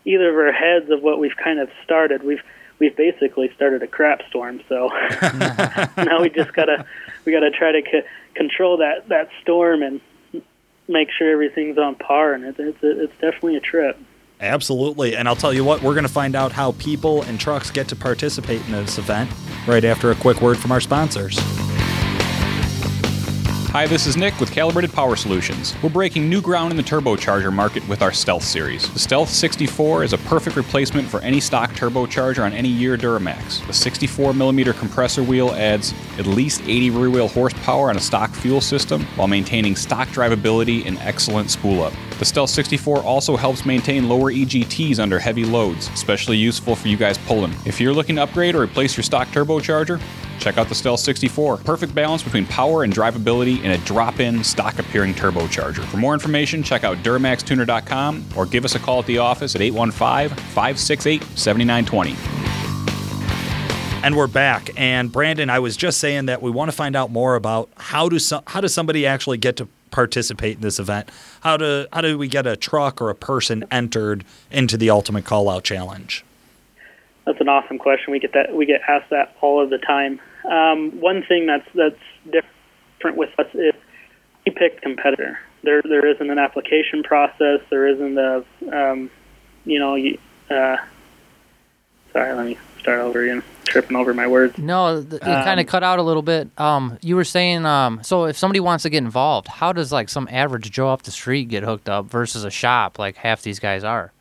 either 0.05 0.29
of 0.29 0.35
our 0.35 0.51
heads 0.51 0.89
of 0.89 1.01
what 1.01 1.19
we've 1.19 1.35
kind 1.35 1.59
of 1.59 1.69
started. 1.83 2.23
We've 2.23 2.41
we've 2.79 2.95
basically 2.95 3.51
started 3.55 3.83
a 3.83 3.87
crap 3.87 4.21
storm. 4.29 4.61
So 4.69 4.87
now 5.97 6.21
we 6.21 6.29
just 6.29 6.53
gotta 6.53 6.85
we 7.25 7.31
gotta 7.31 7.51
try 7.51 7.71
to 7.73 7.81
c- 7.81 8.07
control 8.33 8.77
that 8.77 9.09
that 9.09 9.29
storm 9.41 9.83
and 9.83 10.01
make 10.87 11.09
sure 11.11 11.31
everything's 11.31 11.77
on 11.77 11.95
par. 11.95 12.33
And 12.33 12.45
it, 12.45 12.55
it's 12.57 12.77
it's 12.81 13.13
definitely 13.13 13.57
a 13.57 13.61
trip. 13.61 13.97
Absolutely. 14.39 15.15
And 15.15 15.27
I'll 15.27 15.37
tell 15.37 15.53
you 15.53 15.63
what, 15.63 15.81
we're 15.81 15.93
going 15.93 16.05
to 16.05 16.11
find 16.11 16.35
out 16.35 16.51
how 16.51 16.73
people 16.73 17.21
and 17.23 17.39
trucks 17.39 17.71
get 17.71 17.87
to 17.89 17.95
participate 17.95 18.59
in 18.65 18.73
this 18.73 18.97
event 18.97 19.31
right 19.67 19.85
after 19.85 20.11
a 20.11 20.15
quick 20.15 20.41
word 20.41 20.57
from 20.57 20.73
our 20.73 20.81
sponsors. 20.81 21.39
Hi, 23.73 23.87
this 23.87 24.05
is 24.05 24.15
Nick 24.15 24.39
with 24.39 24.51
Calibrated 24.51 24.93
Power 24.93 25.15
Solutions. 25.15 25.73
We're 25.81 25.89
breaking 25.89 26.29
new 26.29 26.41
ground 26.41 26.69
in 26.69 26.77
the 26.77 26.83
turbocharger 26.83 27.51
market 27.51 27.81
with 27.87 28.03
our 28.03 28.11
Stealth 28.11 28.43
series. 28.43 28.87
The 28.93 28.99
Stealth 28.99 29.29
64 29.29 30.03
is 30.03 30.13
a 30.13 30.19
perfect 30.19 30.55
replacement 30.55 31.07
for 31.07 31.19
any 31.21 31.39
stock 31.39 31.71
turbocharger 31.71 32.45
on 32.45 32.53
any 32.53 32.69
year 32.69 32.97
Duramax. 32.97 33.65
The 33.65 33.73
64mm 33.73 34.77
compressor 34.77 35.23
wheel 35.23 35.53
adds 35.53 35.91
at 36.19 36.27
least 36.27 36.61
80 36.61 36.91
rear 36.91 37.09
wheel 37.09 37.27
horsepower 37.27 37.89
on 37.89 37.97
a 37.97 37.99
stock 37.99 38.29
fuel 38.29 38.61
system 38.61 39.07
while 39.15 39.27
maintaining 39.27 39.75
stock 39.75 40.07
drivability 40.09 40.85
and 40.85 40.99
excellent 40.99 41.49
spool 41.49 41.81
up. 41.81 41.93
The 42.19 42.25
Stealth 42.25 42.51
64 42.51 42.99
also 42.99 43.35
helps 43.35 43.65
maintain 43.65 44.07
lower 44.07 44.31
EGTs 44.31 44.99
under 44.99 45.17
heavy 45.17 45.45
loads, 45.45 45.87
especially 45.95 46.37
useful 46.37 46.75
for 46.75 46.89
you 46.89 46.95
guys 46.95 47.17
pulling. 47.17 47.55
If 47.65 47.81
you're 47.81 47.91
looking 47.91 48.17
to 48.17 48.21
upgrade 48.21 48.53
or 48.53 48.61
replace 48.61 48.95
your 48.95 49.03
stock 49.03 49.29
turbocharger, 49.29 49.99
Check 50.39 50.57
out 50.57 50.69
the 50.69 50.75
Stealth 50.75 50.99
64. 50.99 51.57
Perfect 51.57 51.95
balance 51.95 52.23
between 52.23 52.45
power 52.45 52.83
and 52.83 52.93
drivability 52.93 53.63
in 53.63 53.71
a 53.71 53.77
drop 53.79 54.19
in, 54.19 54.43
stock 54.43 54.79
appearing 54.79 55.13
turbocharger. 55.13 55.83
For 55.85 55.97
more 55.97 56.13
information, 56.13 56.63
check 56.63 56.83
out 56.83 56.97
DuramaxTuner.com 56.97 58.25
or 58.35 58.45
give 58.45 58.65
us 58.65 58.75
a 58.75 58.79
call 58.79 58.99
at 58.99 59.05
the 59.05 59.17
office 59.19 59.55
at 59.55 59.61
815 59.61 60.37
568 60.37 61.23
7920. 61.37 62.15
And 64.03 64.17
we're 64.17 64.27
back. 64.27 64.69
And 64.75 65.09
Brandon, 65.09 65.49
I 65.49 65.59
was 65.59 65.77
just 65.77 65.97
saying 65.99 66.25
that 66.25 66.41
we 66.41 66.51
want 66.51 66.69
to 66.69 66.75
find 66.75 66.93
out 66.93 67.09
more 67.09 67.35
about 67.35 67.69
how 67.77 68.09
do 68.09 68.19
how 68.47 68.59
does 68.59 68.73
somebody 68.73 69.07
actually 69.07 69.37
get 69.37 69.55
to 69.57 69.67
participate 69.91 70.57
in 70.57 70.61
this 70.61 70.77
event? 70.77 71.09
How 71.39 71.55
do 71.55 71.85
how 71.93 72.01
do 72.01 72.17
we 72.17 72.27
get 72.27 72.45
a 72.45 72.57
truck 72.57 73.01
or 73.01 73.09
a 73.09 73.15
person 73.15 73.63
entered 73.71 74.25
into 74.51 74.75
the 74.75 74.89
Ultimate 74.89 75.23
Call 75.23 75.49
Out 75.49 75.63
Challenge? 75.63 76.25
That's 77.25 77.39
an 77.39 77.47
awesome 77.47 77.77
question. 77.79 78.11
We 78.11 78.19
get 78.19 78.33
that 78.33 78.53
we 78.53 78.65
get 78.65 78.81
asked 78.87 79.09
that 79.11 79.35
all 79.41 79.63
of 79.63 79.69
the 79.69 79.77
time. 79.77 80.19
Um, 80.49 80.99
one 80.99 81.23
thing 81.23 81.45
that's 81.45 81.67
that's 81.73 81.99
different 82.25 83.17
with 83.17 83.29
us 83.39 83.47
is 83.53 83.73
we 84.45 84.51
pick 84.51 84.81
competitor. 84.81 85.39
There 85.63 85.81
there 85.83 86.05
isn't 86.05 86.29
an 86.29 86.37
application 86.39 87.01
process. 87.03 87.61
There 87.69 87.87
isn't 87.87 88.17
a 88.17 88.43
um, 88.71 89.09
you 89.65 89.79
know. 89.79 89.95
Uh, 90.53 90.77
sorry, 92.11 92.33
let 92.33 92.45
me 92.45 92.57
start 92.79 92.99
over 92.99 93.21
again. 93.23 93.41
Tripping 93.63 93.95
over 93.95 94.13
my 94.13 94.27
words. 94.27 94.57
No, 94.57 95.01
th- 95.01 95.13
it 95.13 95.21
kind 95.21 95.59
of 95.59 95.65
Um, 95.65 95.69
cut 95.69 95.83
out 95.83 95.97
a 95.99 96.03
little 96.03 96.21
bit. 96.21 96.49
Um, 96.59 96.99
you 97.01 97.15
were 97.15 97.23
saying, 97.23 97.65
um, 97.65 98.01
so 98.03 98.25
if 98.25 98.37
somebody 98.37 98.59
wants 98.59 98.83
to 98.83 98.89
get 98.89 98.97
involved, 98.97 99.47
how 99.47 99.71
does 99.71 99.91
like 99.91 100.09
some 100.09 100.27
average 100.29 100.69
Joe 100.69 100.89
off 100.89 101.03
the 101.03 101.11
street 101.11 101.47
get 101.47 101.63
hooked 101.63 101.87
up 101.89 102.05
versus 102.05 102.43
a 102.43 102.51
shop 102.51 102.99
like 102.99 103.15
half 103.15 103.41
these 103.41 103.59
guys 103.59 103.83
are? 103.85 104.11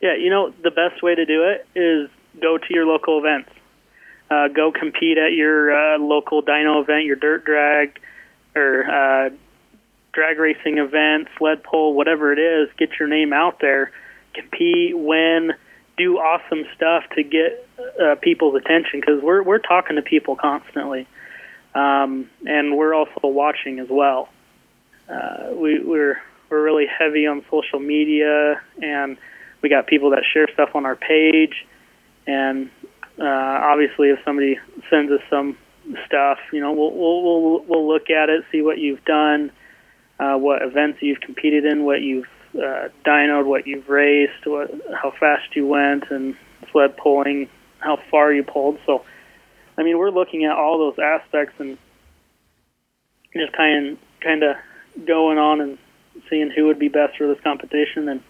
Yeah, 0.00 0.14
you 0.16 0.30
know 0.30 0.52
the 0.62 0.70
best 0.70 1.02
way 1.02 1.14
to 1.14 1.24
do 1.24 1.44
it 1.44 1.66
is 1.74 2.10
go 2.40 2.58
to 2.58 2.66
your 2.70 2.86
local 2.86 3.18
events. 3.18 3.50
Uh, 4.30 4.48
go 4.48 4.70
compete 4.70 5.16
at 5.18 5.32
your 5.32 5.72
uh, 5.72 5.98
local 5.98 6.42
dyno 6.42 6.82
event, 6.82 7.04
your 7.04 7.16
dirt 7.16 7.44
drag, 7.44 7.98
or 8.54 8.84
uh, 8.84 9.30
drag 10.12 10.38
racing 10.38 10.78
event, 10.78 11.28
sled 11.38 11.62
pull, 11.62 11.94
whatever 11.94 12.32
it 12.32 12.38
is. 12.38 12.68
Get 12.76 12.90
your 12.98 13.08
name 13.08 13.32
out 13.32 13.60
there, 13.60 13.90
compete, 14.34 14.96
win, 14.96 15.52
do 15.96 16.18
awesome 16.18 16.64
stuff 16.76 17.04
to 17.16 17.22
get 17.22 17.66
uh, 18.00 18.14
people's 18.20 18.54
attention 18.54 19.00
because 19.00 19.22
we're 19.22 19.42
we're 19.42 19.58
talking 19.58 19.96
to 19.96 20.02
people 20.02 20.36
constantly, 20.36 21.06
um, 21.74 22.30
and 22.46 22.76
we're 22.76 22.94
also 22.94 23.20
watching 23.24 23.80
as 23.80 23.88
well. 23.90 24.28
Uh, 25.08 25.50
we, 25.54 25.80
we're 25.80 26.20
we're 26.50 26.62
really 26.62 26.86
heavy 26.86 27.26
on 27.26 27.44
social 27.50 27.80
media 27.80 28.60
and 28.80 29.18
we 29.62 29.68
got 29.68 29.86
people 29.86 30.10
that 30.10 30.22
share 30.32 30.48
stuff 30.52 30.70
on 30.74 30.86
our 30.86 30.96
page 30.96 31.66
and 32.26 32.70
uh, 33.18 33.24
obviously 33.24 34.10
if 34.10 34.18
somebody 34.24 34.58
sends 34.90 35.10
us 35.12 35.20
some 35.30 35.56
stuff 36.06 36.38
you 36.52 36.60
know 36.60 36.72
we'll 36.72 36.92
we'll 36.92 37.22
we'll, 37.22 37.64
we'll 37.64 37.88
look 37.88 38.10
at 38.10 38.28
it 38.28 38.44
see 38.52 38.62
what 38.62 38.78
you've 38.78 39.04
done 39.04 39.50
uh, 40.20 40.36
what 40.36 40.62
events 40.62 40.98
you've 41.00 41.20
competed 41.20 41.64
in 41.64 41.84
what 41.84 42.02
you've 42.02 42.28
uh, 42.54 42.88
dynoed 43.04 43.46
what 43.46 43.66
you've 43.66 43.88
raced 43.88 44.46
what 44.46 44.70
how 45.00 45.12
fast 45.18 45.54
you 45.54 45.66
went 45.66 46.04
and 46.10 46.36
sled 46.72 46.96
pulling 46.96 47.48
how 47.80 47.98
far 48.10 48.32
you 48.32 48.42
pulled. 48.42 48.78
So 48.86 49.04
I 49.76 49.82
mean 49.82 49.98
we're 49.98 50.10
looking 50.10 50.44
at 50.44 50.52
all 50.52 50.78
those 50.78 50.98
aspects 50.98 51.54
and 51.58 51.78
just 53.34 53.52
kind 53.52 53.98
kind 54.20 54.42
of 54.42 54.56
going 55.06 55.38
on 55.38 55.60
and 55.60 55.78
seeing 56.28 56.50
who 56.50 56.66
would 56.66 56.78
be 56.78 56.88
best 56.88 57.16
for 57.16 57.28
this 57.28 57.42
competition 57.42 58.08
and 58.08 58.22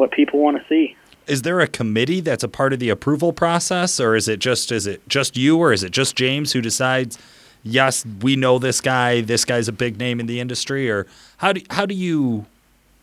what 0.00 0.10
people 0.10 0.40
want 0.40 0.56
to 0.56 0.64
see. 0.66 0.96
Is 1.26 1.42
there 1.42 1.60
a 1.60 1.68
committee 1.68 2.20
that's 2.20 2.42
a 2.42 2.48
part 2.48 2.72
of 2.72 2.80
the 2.80 2.88
approval 2.88 3.32
process, 3.32 4.00
or 4.00 4.16
is 4.16 4.26
it 4.26 4.40
just 4.40 4.72
is 4.72 4.86
it 4.86 5.06
just 5.06 5.36
you, 5.36 5.58
or 5.58 5.72
is 5.72 5.84
it 5.84 5.92
just 5.92 6.16
James 6.16 6.52
who 6.52 6.60
decides? 6.60 7.18
Yes, 7.62 8.04
we 8.22 8.34
know 8.34 8.58
this 8.58 8.80
guy. 8.80 9.20
This 9.20 9.44
guy's 9.44 9.68
a 9.68 9.72
big 9.72 9.98
name 9.98 10.18
in 10.18 10.26
the 10.26 10.40
industry, 10.40 10.90
or 10.90 11.06
how 11.36 11.52
do 11.52 11.60
how 11.70 11.86
do 11.86 11.94
you? 11.94 12.46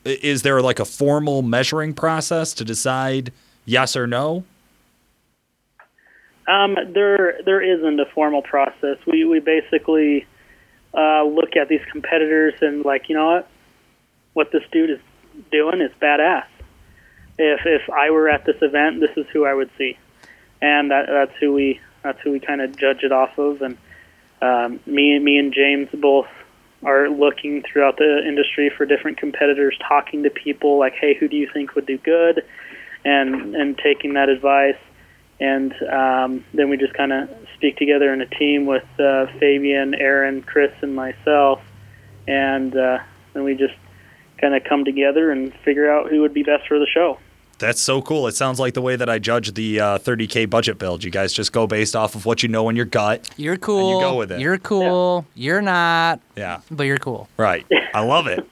Is 0.03 0.41
there 0.41 0.61
like 0.61 0.79
a 0.79 0.85
formal 0.85 1.41
measuring 1.41 1.93
process 1.93 2.53
to 2.55 2.65
decide 2.65 3.31
yes 3.65 3.95
or 3.95 4.07
no? 4.07 4.43
Um, 6.47 6.75
there 6.93 7.39
there 7.45 7.61
isn't 7.61 7.99
a 7.99 8.05
formal 8.13 8.41
process. 8.41 8.97
We 9.05 9.23
we 9.23 9.39
basically 9.39 10.25
uh, 10.93 11.23
look 11.23 11.55
at 11.55 11.69
these 11.69 11.85
competitors 11.91 12.55
and 12.61 12.83
like 12.83 13.07
you 13.07 13.15
know 13.15 13.27
what, 13.27 13.49
what 14.33 14.51
this 14.51 14.63
dude 14.71 14.89
is 14.89 14.99
doing 15.51 15.81
is 15.81 15.91
badass. 16.01 16.47
If 17.37 17.61
if 17.65 17.89
I 17.89 18.09
were 18.11 18.29
at 18.29 18.45
this 18.45 18.57
event, 18.61 18.99
this 18.99 19.15
is 19.17 19.25
who 19.31 19.45
I 19.45 19.53
would 19.53 19.69
see, 19.77 19.97
and 20.61 20.91
that, 20.91 21.05
that's 21.07 21.37
who 21.39 21.53
we 21.53 21.79
that's 22.03 22.19
who 22.21 22.31
we 22.31 22.39
kind 22.39 22.61
of 22.61 22.75
judge 22.77 23.03
it 23.03 23.11
off 23.11 23.37
of. 23.37 23.61
And 23.61 23.77
um, 24.41 24.79
me 24.85 25.17
me 25.19 25.37
and 25.37 25.53
James 25.53 25.89
both 25.93 26.27
are 26.83 27.09
looking 27.09 27.63
throughout 27.63 27.97
the 27.97 28.23
industry 28.27 28.71
for 28.75 28.85
different 28.85 29.17
competitors, 29.17 29.77
talking 29.87 30.23
to 30.23 30.29
people 30.29 30.77
like, 30.77 30.93
hey, 30.93 31.15
who 31.15 31.27
do 31.27 31.35
you 31.35 31.49
think 31.51 31.75
would 31.75 31.85
do 31.85 31.97
good, 31.97 32.43
and 33.05 33.55
and 33.55 33.77
taking 33.77 34.13
that 34.13 34.29
advice 34.29 34.77
and 35.39 35.73
um, 35.83 36.45
then 36.53 36.69
we 36.69 36.77
just 36.77 36.93
kind 36.93 37.13
of 37.13 37.29
speak 37.55 37.77
together 37.77 38.11
in 38.11 38.21
a 38.21 38.25
team 38.25 38.65
with 38.65 38.85
uh, 38.99 39.27
Fabian, 39.39 39.93
Aaron, 39.93 40.41
Chris, 40.41 40.71
and 40.81 40.95
myself, 40.95 41.61
and 42.27 42.75
uh, 42.75 42.99
then 43.33 43.43
we 43.43 43.55
just 43.55 43.75
kind 44.41 44.55
of 44.55 44.63
come 44.63 44.83
together 44.83 45.31
and 45.31 45.53
figure 45.63 45.91
out 45.91 46.09
who 46.09 46.21
would 46.21 46.33
be 46.33 46.43
best 46.43 46.67
for 46.67 46.79
the 46.79 46.87
show. 46.87 47.19
That's 47.59 47.81
so 47.81 48.01
cool. 48.03 48.27
It 48.27 48.35
sounds 48.35 48.59
like 48.59 48.73
the 48.75 48.81
way 48.81 48.95
that 48.95 49.09
I 49.09 49.17
judge 49.19 49.53
the 49.55 49.79
uh, 49.79 49.97
30k 49.97 50.47
budget 50.49 50.77
build. 50.77 51.03
You 51.03 51.09
guys 51.09 51.33
just 51.33 51.51
go 51.51 51.65
based 51.65 51.95
off 51.95 52.13
of 52.13 52.25
what 52.25 52.43
you 52.43 52.49
know 52.49 52.69
in 52.69 52.75
your 52.75 52.85
gut. 52.85 53.29
You're 53.35 53.57
cool. 53.57 53.95
You 53.95 53.99
go 54.01 54.15
with 54.15 54.31
it. 54.31 54.39
You're 54.39 54.59
cool. 54.59 55.25
You're 55.33 55.61
not, 55.61 56.19
Yeah, 56.35 56.61
but 56.69 56.83
you're 56.83 56.99
cool. 56.99 57.27
right. 57.37 57.65
I 57.93 58.01
love 58.01 58.27
it. 58.27 58.47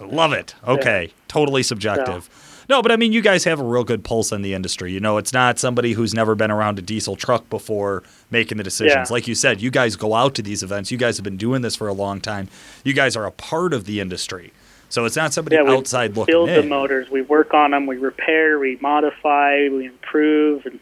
I 0.00 0.04
love 0.04 0.32
it. 0.32 0.56
Okay, 0.66 1.12
totally 1.28 1.62
subjective. 1.62 2.28
No, 2.68 2.80
but 2.82 2.90
I 2.90 2.96
mean, 2.96 3.12
you 3.12 3.20
guys 3.20 3.44
have 3.44 3.60
a 3.60 3.64
real 3.64 3.84
good 3.84 4.02
pulse 4.02 4.32
on 4.32 4.42
the 4.42 4.54
industry. 4.54 4.92
You 4.92 4.98
know, 5.00 5.18
it's 5.18 5.32
not 5.32 5.58
somebody 5.58 5.92
who's 5.92 6.14
never 6.14 6.34
been 6.34 6.50
around 6.50 6.78
a 6.78 6.82
diesel 6.82 7.16
truck 7.16 7.48
before 7.50 8.02
making 8.30 8.58
the 8.58 8.64
decisions. 8.64 9.08
Yeah. 9.10 9.12
Like 9.12 9.28
you 9.28 9.34
said, 9.34 9.60
you 9.60 9.70
guys 9.70 9.94
go 9.94 10.14
out 10.14 10.34
to 10.36 10.42
these 10.42 10.62
events. 10.62 10.90
You 10.90 10.96
guys 10.98 11.16
have 11.16 11.24
been 11.24 11.36
doing 11.36 11.62
this 11.62 11.76
for 11.76 11.86
a 11.88 11.92
long 11.92 12.20
time. 12.20 12.48
You 12.82 12.92
guys 12.94 13.14
are 13.14 13.26
a 13.26 13.30
part 13.32 13.72
of 13.74 13.84
the 13.84 14.00
industry. 14.00 14.52
So 14.92 15.06
it's 15.06 15.16
not 15.16 15.32
somebody 15.32 15.56
yeah, 15.56 15.62
outside 15.62 16.14
looking 16.14 16.38
We 16.38 16.44
build 16.44 16.64
the 16.64 16.68
motors, 16.68 17.08
we 17.08 17.22
work 17.22 17.54
on 17.54 17.70
them, 17.70 17.86
we 17.86 17.96
repair, 17.96 18.58
we 18.58 18.76
modify, 18.76 19.68
we 19.70 19.86
improve, 19.86 20.66
and 20.66 20.78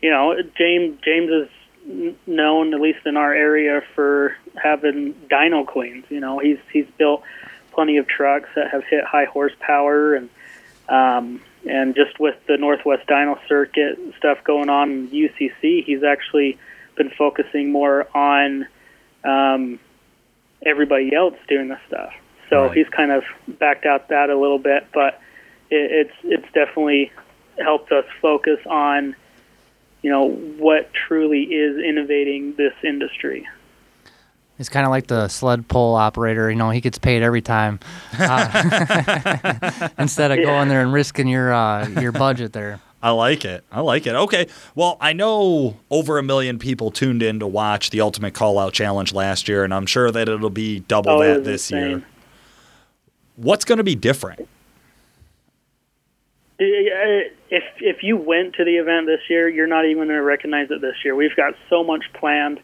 you 0.00 0.10
know, 0.10 0.36
James 0.56 0.96
James 1.04 1.28
is 1.28 2.14
known 2.24 2.72
at 2.72 2.80
least 2.80 3.00
in 3.04 3.16
our 3.16 3.34
area 3.34 3.82
for 3.96 4.36
having 4.62 5.14
dyno 5.28 5.66
queens. 5.66 6.04
You 6.08 6.20
know, 6.20 6.38
he's 6.38 6.58
he's 6.72 6.86
built 6.98 7.24
plenty 7.72 7.96
of 7.96 8.06
trucks 8.06 8.48
that 8.54 8.70
have 8.70 8.84
hit 8.84 9.02
high 9.02 9.24
horsepower 9.24 10.14
and 10.14 10.28
um, 10.88 11.40
and 11.68 11.96
just 11.96 12.20
with 12.20 12.36
the 12.46 12.56
Northwest 12.56 13.08
Dyno 13.08 13.40
Circuit 13.48 13.98
stuff 14.18 14.38
going 14.44 14.68
on 14.68 14.92
in 14.92 15.08
UCC, 15.08 15.82
he's 15.84 16.04
actually 16.04 16.58
been 16.94 17.10
focusing 17.10 17.72
more 17.72 18.06
on 18.16 18.68
um, 19.24 19.80
everybody 20.64 21.12
else 21.12 21.34
doing 21.48 21.66
this 21.66 21.80
stuff. 21.88 22.12
So 22.52 22.66
Right. 22.66 22.76
he's 22.76 22.88
kind 22.90 23.10
of 23.10 23.24
backed 23.58 23.86
out 23.86 24.08
that 24.08 24.28
a 24.28 24.38
little 24.38 24.58
bit, 24.58 24.86
but 24.92 25.20
it, 25.70 25.90
it's 25.90 26.12
it's 26.24 26.52
definitely 26.52 27.10
helped 27.58 27.90
us 27.92 28.04
focus 28.20 28.58
on 28.68 29.16
you 30.02 30.10
know 30.10 30.28
what 30.28 30.90
truly 30.92 31.44
is 31.44 31.78
innovating 31.82 32.54
this 32.56 32.74
industry. 32.84 33.48
It's 34.58 34.68
kind 34.68 34.84
of 34.84 34.90
like 34.90 35.06
the 35.06 35.28
sled 35.28 35.66
pull 35.66 35.94
operator. 35.94 36.50
You 36.50 36.56
know, 36.56 36.68
he 36.70 36.80
gets 36.82 36.98
paid 36.98 37.22
every 37.22 37.40
time 37.40 37.80
uh, 38.18 39.88
instead 39.98 40.30
of 40.30 40.38
going 40.38 40.68
there 40.68 40.82
and 40.82 40.92
risking 40.92 41.26
your 41.28 41.52
uh, 41.52 41.88
your 41.88 42.12
budget 42.12 42.52
there. 42.52 42.80
I 43.02 43.10
like 43.10 43.44
it. 43.44 43.64
I 43.72 43.80
like 43.80 44.06
it. 44.06 44.14
Okay. 44.14 44.46
Well, 44.76 44.96
I 45.00 45.12
know 45.14 45.76
over 45.90 46.18
a 46.18 46.22
million 46.22 46.58
people 46.60 46.90
tuned 46.92 47.22
in 47.22 47.40
to 47.40 47.46
watch 47.48 47.90
the 47.90 48.00
Ultimate 48.00 48.34
Call 48.34 48.58
Out 48.60 48.74
Challenge 48.74 49.12
last 49.12 49.48
year, 49.48 49.64
and 49.64 49.74
I'm 49.74 49.86
sure 49.86 50.12
that 50.12 50.28
it'll 50.28 50.50
be 50.50 50.80
double 50.80 51.10
Oh, 51.12 51.18
that 51.20 51.38
was 51.38 51.46
this 51.46 51.70
insane. 51.72 51.90
year. 51.90 52.02
What's 53.36 53.64
going 53.64 53.78
to 53.78 53.84
be 53.84 53.94
different? 53.94 54.48
If 56.58 57.64
if 57.80 58.02
you 58.02 58.16
went 58.16 58.54
to 58.54 58.64
the 58.64 58.76
event 58.76 59.06
this 59.06 59.20
year, 59.28 59.48
you're 59.48 59.66
not 59.66 59.84
even 59.84 60.04
going 60.04 60.08
to 60.10 60.22
recognize 60.22 60.70
it 60.70 60.80
this 60.80 60.96
year. 61.04 61.14
We've 61.16 61.34
got 61.34 61.54
so 61.68 61.82
much 61.82 62.04
planned. 62.12 62.60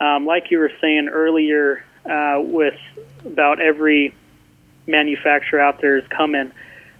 um, 0.00 0.26
like 0.26 0.50
you 0.50 0.58
were 0.58 0.72
saying 0.80 1.08
earlier, 1.08 1.84
uh, 2.04 2.40
with 2.40 2.78
about 3.24 3.60
every 3.60 4.14
manufacturer 4.86 5.60
out 5.60 5.80
there 5.80 5.96
is 5.98 6.06
coming, 6.08 6.52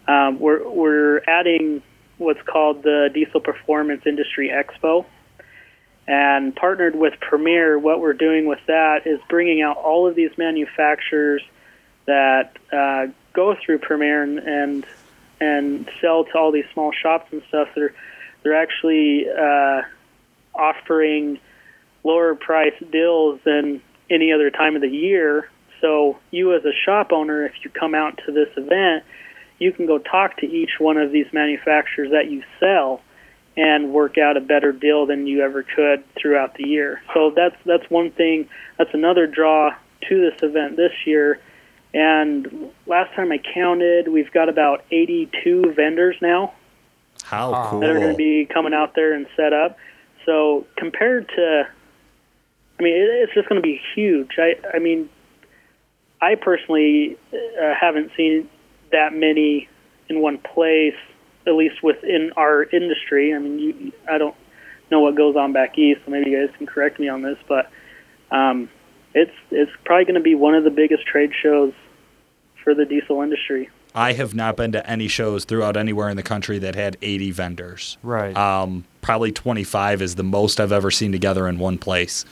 um, 0.07 0.39
we're 0.39 0.69
we're 0.69 1.23
adding 1.27 1.83
what's 2.19 2.43
called 2.43 2.83
the 2.83 3.11
Diesel 3.13 3.41
Performance 3.41 4.03
Industry 4.07 4.51
Expo, 4.51 5.07
and 6.07 6.55
partnered 6.55 6.97
with 6.97 7.15
Premier. 7.21 7.79
What 7.79 8.01
we're 8.01 8.13
doing 8.15 8.47
with 8.47 8.61
that 8.67 9.07
is 9.07 9.21
bringing 9.29 9.63
out 9.63 9.77
all 9.77 10.07
of 10.07 10.15
these 10.15 10.31
manufacturers 10.37 11.43
that 12.09 12.57
uh, 12.73 13.13
go 13.35 13.55
through 13.55 13.79
Premier 13.79 14.23
and, 14.23 14.39
and 14.39 14.87
and 15.41 15.89
sell 16.01 16.25
to 16.25 16.37
all 16.37 16.51
these 16.51 16.65
small 16.73 16.91
shops 16.91 17.33
and 17.33 17.43
stuff. 17.49 17.69
They're 17.75 17.95
they're 18.43 18.61
actually 18.61 19.27
uh, 19.29 19.83
offering 20.55 21.39
lower 22.03 22.35
price 22.35 22.75
deals 22.91 23.41
than 23.45 23.83
any 24.11 24.33
other 24.33 24.51
time 24.51 24.75
of 24.75 24.83
the 24.83 24.89
year. 24.89 25.51
So 25.81 26.19
you 26.31 26.55
as 26.55 26.65
a 26.65 26.73
shop 26.85 27.13
owner, 27.13 27.45
if 27.45 27.53
you 27.63 27.71
come 27.71 27.95
out 27.95 28.21
to 28.27 28.33
this 28.33 28.49
event, 28.57 29.05
you 29.59 29.73
can 29.73 29.87
go 29.87 29.99
talk 29.99 30.39
to 30.39 30.47
each 30.47 30.81
one 30.81 30.97
of 30.97 31.13
these 31.13 31.27
manufacturers 31.33 32.11
that 32.13 32.31
you 32.31 32.43
sell 32.59 33.03
and 33.57 33.93
work 33.93 34.17
out 34.17 34.37
a 34.37 34.41
better 34.41 34.73
deal 34.73 35.05
than 35.05 35.27
you 35.27 35.43
ever 35.43 35.63
could 35.63 36.03
throughout 36.15 36.55
the 36.55 36.67
year. 36.67 37.03
So 37.13 37.33
that's 37.37 37.57
that's 37.67 37.89
one 37.91 38.11
thing. 38.13 38.49
That's 38.79 38.95
another 38.95 39.27
draw 39.27 39.75
to 40.09 40.31
this 40.31 40.43
event 40.43 40.77
this 40.77 40.93
year. 41.05 41.41
And 41.95 42.71
last 42.87 43.15
time 43.15 43.33
I 43.33 43.39
counted, 43.39 44.09
we've 44.09 44.31
got 44.33 44.49
about 44.49 44.85
82 44.91 45.73
vendors 45.75 46.17
now 46.21 46.55
How 47.23 47.69
cool. 47.71 47.81
that 47.81 47.91
are 47.91 47.99
going 47.99 48.13
to 48.13 48.17
be 48.17 48.47
coming 48.47 48.75
out 48.75 48.95
there 48.95 49.15
and 49.15 49.27
set 49.37 49.53
up. 49.53 49.79
So 50.27 50.67
compared 50.77 51.29
to, 51.31 51.69
I 52.79 52.83
mean, 52.83 52.95
it's 52.95 53.33
just 53.33 53.49
going 53.49 53.61
to 53.61 53.67
be 53.67 53.81
huge. 53.95 54.33
I, 54.39 54.57
I 54.75 54.79
mean, 54.79 55.09
I 56.21 56.35
personally 56.35 57.17
uh, 57.33 57.75
haven't 57.81 58.11
seen 58.17 58.51
that 58.93 59.15
many 59.15 59.69
in 60.09 60.21
one 60.21 60.39
place, 60.39 60.97
at 61.47 61.55
least 61.55 61.83
within 61.83 62.33
our 62.37 62.65
industry. 62.65 63.35
I 63.35 63.39
mean, 63.39 63.59
you, 63.59 63.93
I 64.11 64.19
don't 64.19 64.35
know 64.91 65.01
what 65.01 65.15
goes 65.15 65.37
on 65.37 65.53
back 65.53 65.79
east, 65.79 66.01
so 66.05 66.11
maybe 66.11 66.31
you 66.31 66.47
guys 66.47 66.55
can 66.57 66.67
correct 66.67 66.99
me 66.99 67.09
on 67.09 67.23
this, 67.23 67.39
but 67.47 67.71
um, 68.31 68.69
it's 69.19 69.33
it's 69.51 69.73
probably 69.85 70.05
going 70.05 70.15
to 70.15 70.21
be 70.21 70.35
one 70.35 70.55
of 70.55 70.65
the 70.65 70.71
biggest 70.71 71.07
trade 71.07 71.33
shows 71.41 71.73
for 72.63 72.75
the 72.75 72.85
diesel 72.85 73.23
industry. 73.23 73.69
I 73.95 74.13
have 74.13 74.35
not 74.35 74.57
been 74.57 74.73
to 74.73 74.89
any 74.89 75.09
shows 75.09 75.45
throughout 75.45 75.77
anywhere 75.77 76.09
in 76.09 76.17
the 76.17 76.23
country 76.23 76.59
that 76.59 76.75
had 76.75 76.97
80 77.01 77.31
vendors. 77.33 77.97
Right. 78.03 78.37
Um, 78.37 78.85
probably 79.01 79.33
25 79.33 80.03
is 80.03 80.15
the 80.15 80.23
most 80.23 80.61
I've 80.61 80.73
ever 80.73 80.91
seen 80.91 81.11
together 81.11 81.49
in 81.49 81.59
one 81.59 81.79
place. 81.79 82.25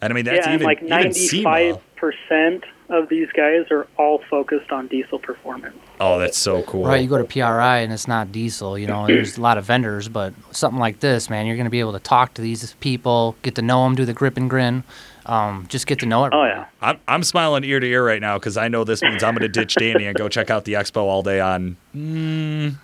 And 0.00 0.12
I 0.12 0.14
mean, 0.14 0.24
that's 0.24 0.46
yeah, 0.46 0.54
even, 0.54 0.64
like 0.64 0.82
ninety-five 0.82 1.78
percent 1.96 2.64
of 2.88 3.08
these 3.10 3.28
guys 3.36 3.66
are 3.70 3.86
all 3.98 4.22
focused 4.30 4.72
on 4.72 4.88
diesel 4.88 5.18
performance. 5.18 5.76
Oh, 6.00 6.18
that's 6.18 6.38
so 6.38 6.62
cool. 6.62 6.86
Right, 6.86 7.02
you 7.02 7.08
go 7.08 7.18
to 7.18 7.24
PRI 7.24 7.78
and 7.78 7.92
it's 7.92 8.08
not 8.08 8.32
diesel. 8.32 8.78
You 8.78 8.86
know, 8.86 9.06
there's 9.06 9.36
a 9.36 9.42
lot 9.42 9.58
of 9.58 9.64
vendors, 9.64 10.08
but 10.08 10.32
something 10.52 10.80
like 10.80 11.00
this, 11.00 11.28
man, 11.28 11.46
you're 11.46 11.56
going 11.56 11.66
to 11.66 11.70
be 11.70 11.80
able 11.80 11.92
to 11.92 12.00
talk 12.00 12.34
to 12.34 12.42
these 12.42 12.74
people, 12.80 13.36
get 13.42 13.56
to 13.56 13.62
know 13.62 13.84
them, 13.84 13.94
do 13.94 14.06
the 14.06 14.14
grip 14.14 14.38
and 14.38 14.48
grin, 14.48 14.84
um, 15.26 15.66
just 15.68 15.86
get 15.86 15.98
to 16.00 16.06
know 16.06 16.24
her. 16.24 16.30
Oh 16.34 16.44
yeah, 16.44 16.66
I'm, 16.80 16.98
I'm 17.08 17.22
smiling 17.22 17.64
ear 17.64 17.80
to 17.80 17.86
ear 17.86 18.04
right 18.04 18.20
now 18.20 18.38
because 18.38 18.56
I 18.56 18.68
know 18.68 18.84
this 18.84 19.02
means 19.02 19.22
I'm 19.22 19.34
going 19.34 19.42
to 19.42 19.48
ditch 19.48 19.74
Danny 19.74 20.06
and 20.06 20.16
go 20.16 20.28
check 20.28 20.50
out 20.50 20.64
the 20.64 20.74
expo 20.74 20.98
all 20.98 21.22
day 21.22 21.40
on. 21.40 21.76
Mm, 21.96 22.76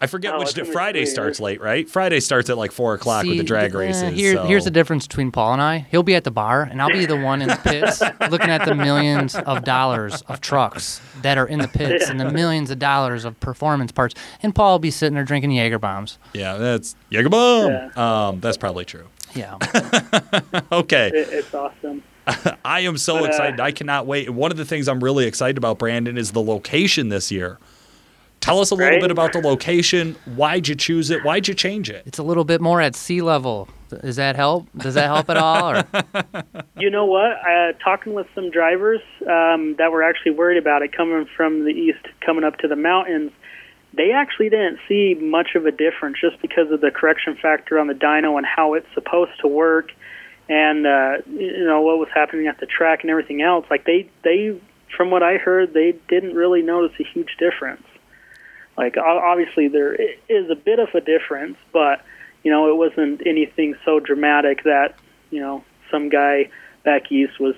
I 0.00 0.06
forget 0.08 0.34
Oh, 0.34 0.40
which 0.40 0.54
day. 0.54 0.64
Friday 0.64 1.04
starts 1.06 1.38
late, 1.38 1.60
right? 1.60 1.88
Friday 1.88 2.18
starts 2.18 2.50
at 2.50 2.58
like 2.58 2.72
four 2.72 2.94
o'clock 2.94 3.24
with 3.24 3.38
the 3.38 3.44
drag 3.44 3.74
eh, 3.74 3.78
races. 3.78 4.12
here- 4.18 4.34
so- 4.34 4.44
Here's 4.44 4.64
the 4.64 4.72
difference 4.72 5.06
between 5.06 5.30
Paul 5.30 5.52
and 5.52 5.62
I. 5.62 5.86
He'll 5.90 6.02
be 6.02 6.16
at 6.16 6.24
the 6.24 6.32
bar, 6.32 6.62
and 6.62 6.82
I'll 6.82 6.90
be 6.90 7.06
the 7.06 7.16
one 7.16 7.42
in 7.42 7.48
the 7.48 7.54
pits 7.62 8.00
looking 8.30 8.50
at 8.50 8.64
the 8.64 8.74
millions 8.74 9.36
of 9.36 9.62
dollars 9.64 10.22
of 10.22 10.40
trucks 10.40 11.00
that 11.22 11.38
are 11.38 11.46
in 11.46 11.60
the 11.60 11.68
pits 11.68 12.08
and 12.08 12.18
the 12.18 12.28
millions 12.30 12.70
of 12.72 12.78
dollars 12.80 13.24
of 13.24 13.38
performance 13.40 13.92
parts. 13.92 14.14
And 14.42 14.52
Paul 14.54 14.72
will 14.74 14.78
be 14.80 14.90
sitting 14.90 15.14
there 15.14 15.24
drinking 15.24 15.52
Jaeger 15.52 15.78
bombs. 15.78 16.18
Yeah, 16.32 16.56
that's 16.56 16.96
Jaeger 17.10 17.28
bomb. 17.28 17.96
Um, 17.96 18.40
that's 18.40 18.56
probably 18.56 18.84
true. 18.84 19.06
Yeah. 19.34 19.56
Okay. 20.72 21.08
it, 21.08 21.28
it's 21.30 21.54
awesome. 21.54 22.02
I 22.64 22.80
am 22.80 22.96
so 22.98 23.14
But, 23.14 23.22
uh, 23.22 23.26
excited. 23.28 23.60
I 23.60 23.72
cannot 23.72 24.06
wait. 24.06 24.30
One 24.30 24.50
of 24.50 24.56
the 24.58 24.64
things 24.64 24.86
I'm 24.88 25.02
really 25.02 25.26
excited 25.26 25.56
about, 25.56 25.78
Brandon, 25.78 26.18
is 26.18 26.32
the 26.32 26.42
location 26.42 27.08
this 27.08 27.30
year. 27.32 27.58
Tell 28.40 28.60
us 28.60 28.70
a 28.70 28.74
little 28.74 28.92
Right. 28.92 29.00
bit 29.00 29.10
about 29.10 29.32
the 29.32 29.40
location. 29.40 30.14
Why'd 30.36 30.68
you 30.68 30.74
choose 30.76 31.10
it? 31.10 31.24
Why'd 31.24 31.48
you 31.48 31.54
change 31.54 31.90
it? 31.90 32.04
It's 32.06 32.18
a 32.18 32.22
little 32.22 32.44
bit 32.44 32.60
more 32.60 32.80
at 32.80 32.94
sea 32.94 33.20
level. 33.22 33.68
Does 33.88 34.16
that 34.16 34.36
help? 34.36 34.68
Does 34.76 34.94
that 34.94 35.06
help 35.06 35.28
at 35.30 35.36
all? 35.36 35.70
Or? 35.78 35.84
You 36.78 36.90
know 36.90 37.06
what? 37.06 37.32
Uh, 37.44 37.72
talking 37.82 38.14
with 38.14 38.28
some 38.36 38.50
drivers 38.50 39.00
um, 39.22 39.74
that 39.78 39.90
were 39.90 40.02
actually 40.04 40.32
worried 40.32 40.58
about 40.58 40.82
it 40.82 40.92
coming 40.92 41.26
from 41.36 41.64
the 41.64 41.70
east, 41.72 42.06
coming 42.24 42.44
up 42.44 42.58
to 42.58 42.68
the 42.68 42.76
mountains, 42.76 43.32
they 43.98 44.12
actually 44.12 44.48
didn't 44.48 44.78
see 44.88 45.14
much 45.14 45.56
of 45.56 45.66
a 45.66 45.72
difference 45.72 46.16
just 46.20 46.40
because 46.40 46.70
of 46.70 46.80
the 46.80 46.90
correction 46.90 47.36
factor 47.36 47.78
on 47.78 47.88
the 47.88 47.94
dyno 47.94 48.38
and 48.38 48.46
how 48.46 48.74
it's 48.74 48.86
supposed 48.94 49.32
to 49.40 49.48
work, 49.48 49.90
and 50.48 50.86
uh, 50.86 51.16
you 51.26 51.64
know 51.64 51.82
what 51.82 51.98
was 51.98 52.08
happening 52.14 52.46
at 52.46 52.58
the 52.60 52.66
track 52.66 53.02
and 53.02 53.10
everything 53.10 53.42
else. 53.42 53.66
Like 53.68 53.84
they, 53.84 54.08
they, 54.22 54.58
from 54.96 55.10
what 55.10 55.22
I 55.22 55.36
heard, 55.36 55.74
they 55.74 55.98
didn't 56.08 56.34
really 56.34 56.62
notice 56.62 56.96
a 57.00 57.04
huge 57.04 57.36
difference. 57.38 57.82
Like 58.76 58.96
obviously 58.96 59.66
there 59.66 59.94
is 59.94 60.48
a 60.48 60.54
bit 60.54 60.78
of 60.78 60.88
a 60.94 61.00
difference, 61.00 61.56
but 61.72 62.00
you 62.44 62.52
know 62.52 62.70
it 62.70 62.76
wasn't 62.76 63.26
anything 63.26 63.74
so 63.84 63.98
dramatic 63.98 64.62
that 64.62 64.94
you 65.30 65.40
know 65.40 65.64
some 65.90 66.08
guy 66.08 66.50
back 66.84 67.10
east 67.10 67.40
was 67.40 67.56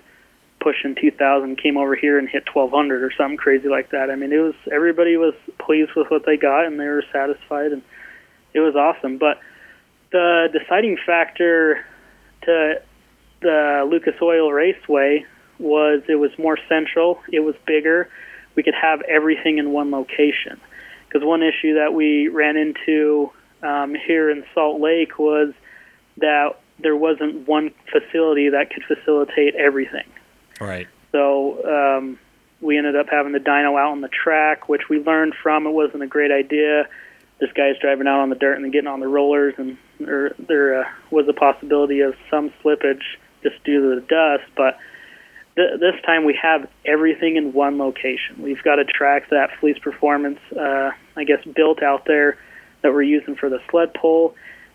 pushing 0.60 0.94
2000 0.94 1.56
came 1.56 1.76
over 1.76 1.96
here 1.96 2.18
and 2.18 2.28
hit 2.28 2.44
1200 2.52 3.02
or 3.02 3.12
something 3.16 3.36
crazy 3.36 3.68
like 3.68 3.90
that. 3.90 4.10
I 4.10 4.16
mean, 4.16 4.32
it 4.32 4.38
was 4.38 4.54
everybody 4.70 5.16
was 5.16 5.34
pleased 5.58 5.92
with 5.96 6.10
what 6.10 6.24
they 6.26 6.36
got 6.36 6.66
and 6.66 6.78
they 6.78 6.86
were 6.86 7.04
satisfied 7.12 7.72
and 7.72 7.82
it 8.54 8.60
was 8.60 8.76
awesome. 8.76 9.18
But 9.18 9.40
the 10.12 10.48
deciding 10.52 10.98
factor 11.04 11.84
to 12.42 12.82
the 13.40 13.86
Lucas 13.90 14.14
Oil 14.20 14.52
Raceway 14.52 15.24
was 15.58 16.02
it 16.08 16.16
was 16.16 16.30
more 16.38 16.58
central, 16.68 17.20
it 17.32 17.40
was 17.40 17.54
bigger. 17.66 18.08
We 18.54 18.62
could 18.62 18.74
have 18.74 19.00
everything 19.02 19.58
in 19.58 19.72
one 19.72 19.90
location. 19.90 20.60
Because 21.06 21.26
one 21.26 21.42
issue 21.42 21.74
that 21.74 21.92
we 21.94 22.28
ran 22.28 22.56
into 22.56 23.30
um, 23.62 23.94
here 23.94 24.30
in 24.30 24.44
Salt 24.54 24.80
Lake 24.80 25.18
was 25.18 25.52
that 26.18 26.60
there 26.78 26.96
wasn't 26.96 27.46
one 27.48 27.70
facility 27.90 28.50
that 28.50 28.70
could 28.70 28.84
facilitate 28.84 29.54
everything. 29.54 30.06
Right. 30.60 30.88
So 31.12 31.96
um, 31.98 32.18
we 32.60 32.76
ended 32.76 32.96
up 32.96 33.08
having 33.10 33.32
the 33.32 33.38
dyno 33.38 33.80
out 33.80 33.92
on 33.92 34.00
the 34.00 34.08
track, 34.08 34.68
which 34.68 34.88
we 34.88 35.00
learned 35.00 35.34
from 35.42 35.66
it 35.66 35.70
wasn't 35.70 36.02
a 36.02 36.06
great 36.06 36.30
idea. 36.30 36.88
This 37.40 37.50
guy's 37.52 37.78
driving 37.80 38.06
out 38.06 38.20
on 38.20 38.28
the 38.28 38.36
dirt 38.36 38.54
and 38.54 38.64
then 38.64 38.70
getting 38.70 38.86
on 38.88 39.00
the 39.00 39.08
rollers, 39.08 39.54
and 39.56 39.78
there, 39.98 40.34
there 40.38 40.82
uh, 40.82 40.88
was 41.10 41.26
a 41.26 41.32
possibility 41.32 42.00
of 42.00 42.14
some 42.30 42.52
slippage 42.62 43.02
just 43.42 43.62
due 43.64 43.80
to 43.80 44.00
the 44.00 44.06
dust. 44.06 44.50
But 44.56 44.78
th- 45.56 45.80
this 45.80 45.94
time 46.04 46.24
we 46.24 46.38
have 46.40 46.68
everything 46.84 47.36
in 47.36 47.54
one 47.54 47.78
location. 47.78 48.42
We've 48.42 48.62
got 48.62 48.78
a 48.78 48.84
track 48.84 49.30
that 49.30 49.50
Fleece 49.58 49.78
Performance, 49.78 50.38
uh, 50.52 50.90
I 51.16 51.24
guess, 51.24 51.42
built 51.44 51.82
out 51.82 52.04
there 52.04 52.36
that 52.82 52.92
we're 52.92 53.02
using 53.02 53.36
for 53.36 53.48
the 53.48 53.60
sled 53.70 53.94
pull. 53.94 54.34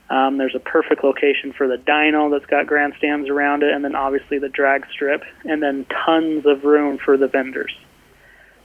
Um, 0.10 0.38
there's 0.38 0.56
a 0.56 0.60
perfect 0.60 1.04
location 1.04 1.52
for 1.52 1.68
the 1.68 1.78
dyno 1.78 2.30
that's 2.30 2.46
got 2.46 2.68
grandstands 2.68 3.28
around 3.30 3.64
it, 3.64 3.74
and 3.74 3.84
then 3.84 3.96
obviously 3.96 4.38
the 4.38 4.50
drag 4.50 4.86
strip, 4.92 5.24
and 5.44 5.64
then 5.64 5.86
tons 6.06 6.46
of 6.46 6.64
room 6.64 7.00
for 7.04 7.18
the 7.18 7.28
vendors. 7.28 7.76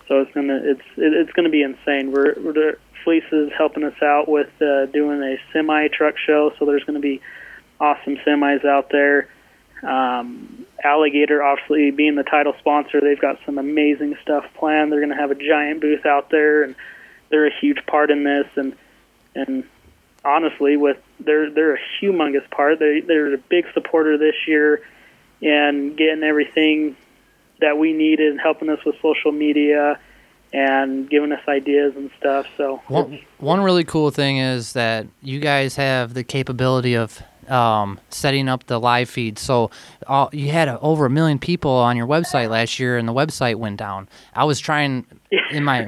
So 0.07 0.20
it's 0.20 0.33
gonna 0.33 0.61
it's 0.62 0.83
it, 0.96 1.14
it's 1.14 1.33
gonna 1.33 1.50
be 1.50 1.62
insane. 1.62 2.12
We're, 2.12 2.35
we're 2.40 2.79
Fleece 3.05 3.24
is 3.33 3.50
helping 3.57 3.85
us 3.85 4.00
out 4.03 4.29
with 4.29 4.50
uh, 4.61 4.87
doing 4.87 5.22
a 5.22 5.37
semi 5.53 5.88
truck 5.88 6.16
show, 6.18 6.53
so 6.59 6.66
there's 6.66 6.85
gonna 6.85 7.00
be 7.00 7.20
awesome 7.81 8.16
semis 8.26 8.64
out 8.64 8.90
there. 8.90 9.29
Um, 9.83 10.66
Alligator, 10.85 11.42
obviously 11.42 11.90
being 11.90 12.16
the 12.16 12.22
title 12.22 12.55
sponsor, 12.59 13.00
they've 13.00 13.20
got 13.20 13.38
some 13.46 13.57
amazing 13.57 14.16
stuff 14.22 14.44
planned. 14.55 14.92
They're 14.92 15.00
gonna 15.00 15.16
have 15.16 15.31
a 15.31 15.35
giant 15.35 15.81
booth 15.81 16.05
out 16.05 16.31
there, 16.31 16.64
and 16.64 16.74
they're 17.31 17.46
a 17.46 17.61
huge 17.61 17.85
part 17.87 18.11
in 18.11 18.24
this. 18.24 18.46
And 18.57 18.76
and 19.35 19.64
honestly, 20.24 20.76
with 20.76 20.98
they're 21.18 21.50
they're 21.50 21.74
a 21.74 21.80
humongous 22.00 22.48
part. 22.50 22.78
They 22.78 23.00
they're 23.00 23.35
a 23.35 23.38
big 23.38 23.66
supporter 23.72 24.18
this 24.18 24.35
year, 24.46 24.83
and 25.42 25.96
getting 25.96 26.22
everything 26.22 26.96
that 27.61 27.78
we 27.78 27.92
needed, 27.92 28.30
and 28.30 28.40
helping 28.40 28.68
us 28.70 28.85
with 28.85 28.96
social 29.02 29.33
media, 29.33 29.98
and 30.52 31.09
giving 31.09 31.33
us 31.33 31.42
ideas 31.48 31.94
and 31.96 32.11
stuff. 32.18 32.46
So 32.56 32.83
One, 32.88 33.20
one 33.38 33.61
really 33.61 33.85
cool 33.85 34.11
thing 34.11 34.38
is 34.38 34.72
that 34.72 35.06
you 35.22 35.40
guys 35.40 35.76
have 35.76 36.14
the 36.14 36.24
capability 36.24 36.94
of 36.94 37.22
um, 37.48 38.00
setting 38.11 38.48
up 38.48 38.66
the 38.66 38.78
live 38.78 39.11
feed. 39.11 39.38
So 39.38 39.70
all, 40.06 40.30
you 40.33 40.50
had 40.50 40.68
a, 40.68 40.78
over 40.80 41.06
a 41.06 41.11
million 41.11 41.38
people 41.38 41.72
on 41.72 41.96
your 41.96 42.06
website 42.06 42.48
last 42.48 42.78
year, 42.78 42.96
and 42.96 43.09
the 43.09 43.12
website 43.12 43.56
went 43.56 43.76
down. 43.76 44.09
I 44.35 44.44
was 44.44 44.61
trying 44.61 45.06
in 45.51 45.64
my 45.64 45.87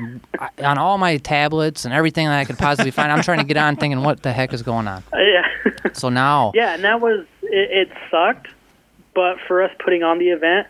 on 0.59 0.79
all 0.79 0.99
my 0.99 1.17
tablets 1.17 1.85
and 1.85 1.93
everything 1.93 2.27
that 2.27 2.39
I 2.39 2.45
could 2.45 2.59
possibly 2.59 2.91
find. 2.91 3.11
I'm 3.11 3.23
trying 3.23 3.39
to 3.39 3.45
get 3.45 3.57
on, 3.57 3.77
thinking, 3.77 4.03
what 4.03 4.23
the 4.23 4.33
heck 4.33 4.53
is 4.53 4.63
going 4.63 4.87
on? 4.89 5.03
yeah. 5.13 5.49
So 5.95 6.09
now, 6.09 6.53
Yeah, 6.55 6.75
and 6.75 6.85
that 6.85 7.01
was 7.01 7.27
it, 7.43 7.89
it 7.89 7.93
sucked, 8.11 8.49
but 9.15 9.39
for 9.47 9.63
us 9.63 9.71
putting 9.85 10.03
on 10.03 10.19
the 10.19 10.29
event, 10.31 10.69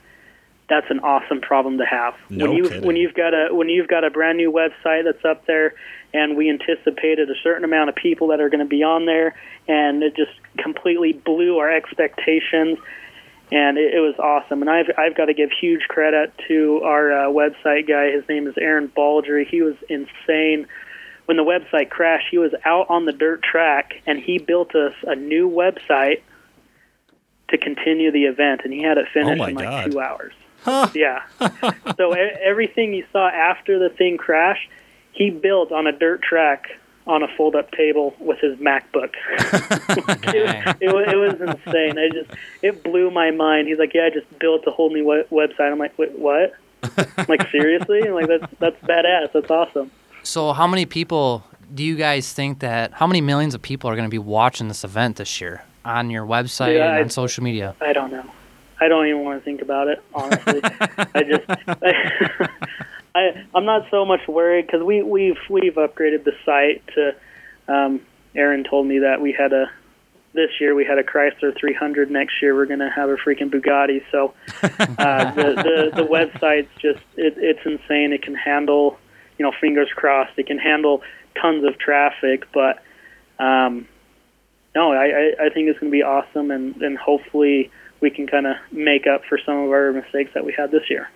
that's 0.69 0.87
an 0.91 1.01
awesome 1.01 1.41
problem 1.41 1.79
to 1.79 1.85
have. 1.85 2.15
No 2.31 2.47
when 2.47 2.57
you 2.57 2.63
kidding. 2.69 2.85
when 2.87 2.97
you've 2.97 3.15
got 3.15 3.35
a 3.35 3.55
when 3.55 3.69
you've 3.69 3.89
got 3.89 4.05
a 4.05 4.11
brand 4.11 4.39
new 4.39 4.51
website 4.51 5.05
that's 5.05 5.25
up 5.25 5.45
there, 5.47 5.75
and 6.15 6.37
we 6.37 6.49
anticipated 6.49 7.31
a 7.31 7.35
certain 7.43 7.65
amount 7.65 7.91
of 7.91 7.95
people 7.97 8.29
that 8.29 8.41
are 8.41 8.49
going 8.49 8.65
to 8.65 8.69
be 8.69 8.83
on 8.83 9.05
there, 9.05 9.35
and 9.69 10.03
it 10.03 10.17
just 10.17 10.33
completely 10.59 11.13
blew 11.13 11.59
our 11.59 11.71
expectations, 11.71 12.79
and 13.53 13.77
it, 13.77 13.95
it 13.95 14.01
was 14.01 14.15
awesome. 14.19 14.63
And 14.63 14.71
I've 14.71 14.91
I've 14.97 15.15
got 15.17 15.27
to 15.27 15.35
give 15.35 15.51
huge 15.61 15.83
credit 15.89 16.33
to 16.49 16.81
our 16.85 17.13
uh, 17.13 17.27
website 17.29 17.87
guy. 17.87 18.11
His 18.11 18.27
name 18.29 18.47
is 18.47 18.55
Aaron 18.59 18.87
Baldry. 18.89 19.45
He 19.45 19.61
was 19.63 19.75
insane. 19.89 20.67
When 21.27 21.37
the 21.37 21.45
website 21.45 21.89
crashed, 21.91 22.27
he 22.31 22.39
was 22.39 22.53
out 22.65 22.87
on 22.91 23.05
the 23.05 23.13
dirt 23.13 23.43
track, 23.43 24.03
and 24.07 24.19
he 24.19 24.39
built 24.39 24.75
us 24.75 24.95
a 25.07 25.15
new 25.15 25.49
website 25.49 26.23
to 27.49 27.59
continue 27.59 28.11
the 28.11 28.25
event, 28.25 28.63
and 28.65 28.73
he 28.73 28.83
had 28.83 28.99
it 28.99 29.07
finished 29.13 29.41
Oh 29.41 29.45
in 29.45 29.55
like 29.55 29.65
God. 29.65 29.91
two 29.93 30.01
hours. 30.01 30.33
Yeah. 30.95 31.23
so 31.97 32.17
e- 32.17 32.31
everything 32.43 32.95
you 32.95 33.05
saw 33.13 33.29
after 33.29 33.79
the 33.79 33.89
thing 33.91 34.17
crashed, 34.17 34.69
he 35.13 35.31
built 35.31 35.71
on 35.73 35.87
a 35.87 35.93
dirt 35.93 36.23
track 36.23 36.65
on 37.07 37.23
a 37.23 37.29
fold-up 37.37 37.71
table 37.73 38.15
with 38.21 38.39
his 38.41 38.57
MacBook. 38.59 39.13
Dang. 40.23 40.75
it, 40.81 40.91
it 40.91 41.17
was 41.17 41.41
insane. 41.41 41.99
I 41.99 42.09
just 42.13 42.31
it 42.63 42.83
blew 42.85 43.11
my 43.11 43.31
mind. 43.31 43.69
He's 43.69 43.79
like, 43.79 43.93
"Yeah, 43.95 44.05
I 44.07 44.11
just 44.11 44.27
built 44.39 44.65
a 44.67 44.71
whole 44.71 44.91
new 44.91 45.07
we- 45.09 45.25
website." 45.37 45.73
I'm 45.73 45.79
like, 45.79 45.99
"Wait, 45.99 46.19
what?" 46.19 46.53
I'm 46.97 47.27
like, 47.29 47.49
"Seriously?" 47.51 48.03
I'm 48.07 48.15
like, 48.15 48.29
"That's 48.29 48.47
that's 48.61 48.77
badass. 48.83 49.33
That's 49.33 49.51
awesome." 49.51 49.91
So, 50.23 50.53
how 50.53 50.67
many 50.67 50.87
people 50.87 51.45
do 51.75 51.83
you 51.83 51.97
guys 51.97 52.33
think 52.33 52.61
that? 52.61 52.93
How 52.93 53.07
many 53.07 53.21
millions 53.21 53.55
of 53.55 53.63
people 53.63 53.91
are 53.91 53.97
going 53.97 54.07
to 54.07 54.11
be 54.11 54.19
watching 54.19 54.69
this 54.69 54.85
event 54.85 55.17
this 55.17 55.41
year 55.41 55.65
on 55.85 56.11
your 56.11 56.25
website 56.25 56.77
Yeah, 56.77 56.89
and 56.91 56.95
I- 56.99 57.03
on 57.03 57.11
social 57.11 57.43
media? 57.43 57.75
I 57.81 57.93
don't 57.93 58.13
know. 58.13 58.25
I 58.81 58.89
don't 58.89 59.07
even 59.07 59.23
want 59.23 59.39
to 59.41 59.45
think 59.45 59.63
about 59.63 59.87
it. 59.89 60.03
Honestly, 60.13 60.61
I 60.65 61.23
just 61.23 61.45
I 61.49 62.49
I'm 63.15 63.65
not 63.65 63.87
so 63.91 64.05
much 64.05 64.27
worried 64.27 64.67
because 64.67 64.83
we 64.83 65.03
we've 65.03 65.39
we've 65.51 65.75
upgraded 65.75 66.25
the 66.25 66.33
site 66.45 66.83
to. 66.95 67.15
Um, 67.69 68.01
Aaron 68.35 68.65
told 68.65 68.87
me 68.87 69.01
that 69.01 69.21
we 69.21 69.33
had 69.33 69.53
a 69.53 69.71
this 70.33 70.51
year 70.61 70.75
we 70.75 70.85
had 70.85 70.99
a 70.99 71.03
Chrysler 71.03 71.57
300. 71.59 72.11
Next 72.11 72.41
year 72.41 72.55
we're 72.55 72.67
going 72.67 72.79
to 72.79 72.91
have 72.91 73.11
a 73.11 73.17
freaking 73.17 73.53
Bugatti. 73.53 74.03
So 74.11 74.33
uh, 74.63 75.31
the, 75.33 75.43
the 75.43 76.03
the 76.03 76.09
website's 76.09 76.71
just 76.81 77.03
it, 77.17 77.35
it's 77.37 77.61
insane. 77.65 78.13
It 78.13 78.23
can 78.23 78.35
handle 78.35 78.99
you 79.39 79.45
know 79.45 79.53
fingers 79.61 79.89
crossed. 79.95 80.39
It 80.39 80.47
can 80.47 80.59
handle 80.59 81.03
tons 81.41 81.65
of 81.65 81.79
traffic, 81.79 82.49
but 82.53 82.83
um, 83.39 83.87
no, 84.75 84.93
I, 84.93 85.05
I, 85.05 85.47
I 85.47 85.49
think 85.51 85.69
it's 85.69 85.79
going 85.79 85.91
to 85.91 85.97
be 85.97 86.03
awesome, 86.03 86.51
and, 86.51 86.77
and 86.83 86.97
hopefully 86.97 87.71
we 88.01 88.11
can 88.11 88.27
kind 88.27 88.47
of 88.47 88.57
make 88.71 89.07
up 89.07 89.23
for 89.29 89.39
some 89.45 89.57
of 89.57 89.71
our 89.71 89.93
mistakes 89.93 90.31
that 90.35 90.45
we 90.45 90.53
had 90.53 90.71
this 90.71 90.89
year. 90.89 91.09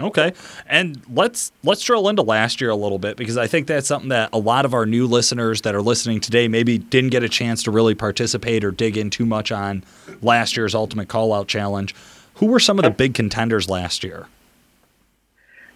Okay, 0.00 0.32
and 0.66 1.00
let's 1.12 1.52
let's 1.62 1.82
drill 1.82 2.08
into 2.08 2.22
last 2.22 2.60
year 2.60 2.70
a 2.70 2.76
little 2.76 2.98
bit 2.98 3.16
because 3.16 3.36
I 3.36 3.46
think 3.46 3.66
that's 3.66 3.86
something 3.86 4.08
that 4.08 4.30
a 4.32 4.38
lot 4.38 4.64
of 4.64 4.72
our 4.72 4.86
new 4.86 5.06
listeners 5.06 5.60
that 5.62 5.74
are 5.74 5.82
listening 5.82 6.20
today 6.20 6.48
maybe 6.48 6.78
didn't 6.78 7.10
get 7.10 7.22
a 7.22 7.28
chance 7.28 7.62
to 7.64 7.70
really 7.70 7.94
participate 7.94 8.64
or 8.64 8.70
dig 8.70 8.96
in 8.96 9.10
too 9.10 9.26
much 9.26 9.52
on 9.52 9.84
last 10.22 10.56
year's 10.56 10.74
Ultimate 10.74 11.08
Call 11.08 11.32
Out 11.34 11.48
Challenge. 11.48 11.94
Who 12.34 12.46
were 12.46 12.60
some 12.60 12.78
of 12.78 12.84
the 12.84 12.90
big 12.90 13.12
contenders 13.14 13.68
last 13.68 14.02
year? 14.02 14.26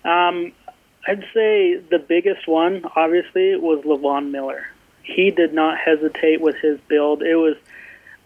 Um, 0.04 0.52
I'd 1.06 1.24
say 1.34 1.76
the 1.76 1.98
biggest 1.98 2.48
one, 2.48 2.84
obviously, 2.96 3.56
was 3.56 3.84
Levon 3.84 4.30
Miller. 4.30 4.66
He 5.02 5.30
did 5.30 5.52
not 5.52 5.78
hesitate 5.78 6.40
with 6.40 6.56
his 6.56 6.78
build. 6.88 7.22
It 7.22 7.36
was 7.36 7.56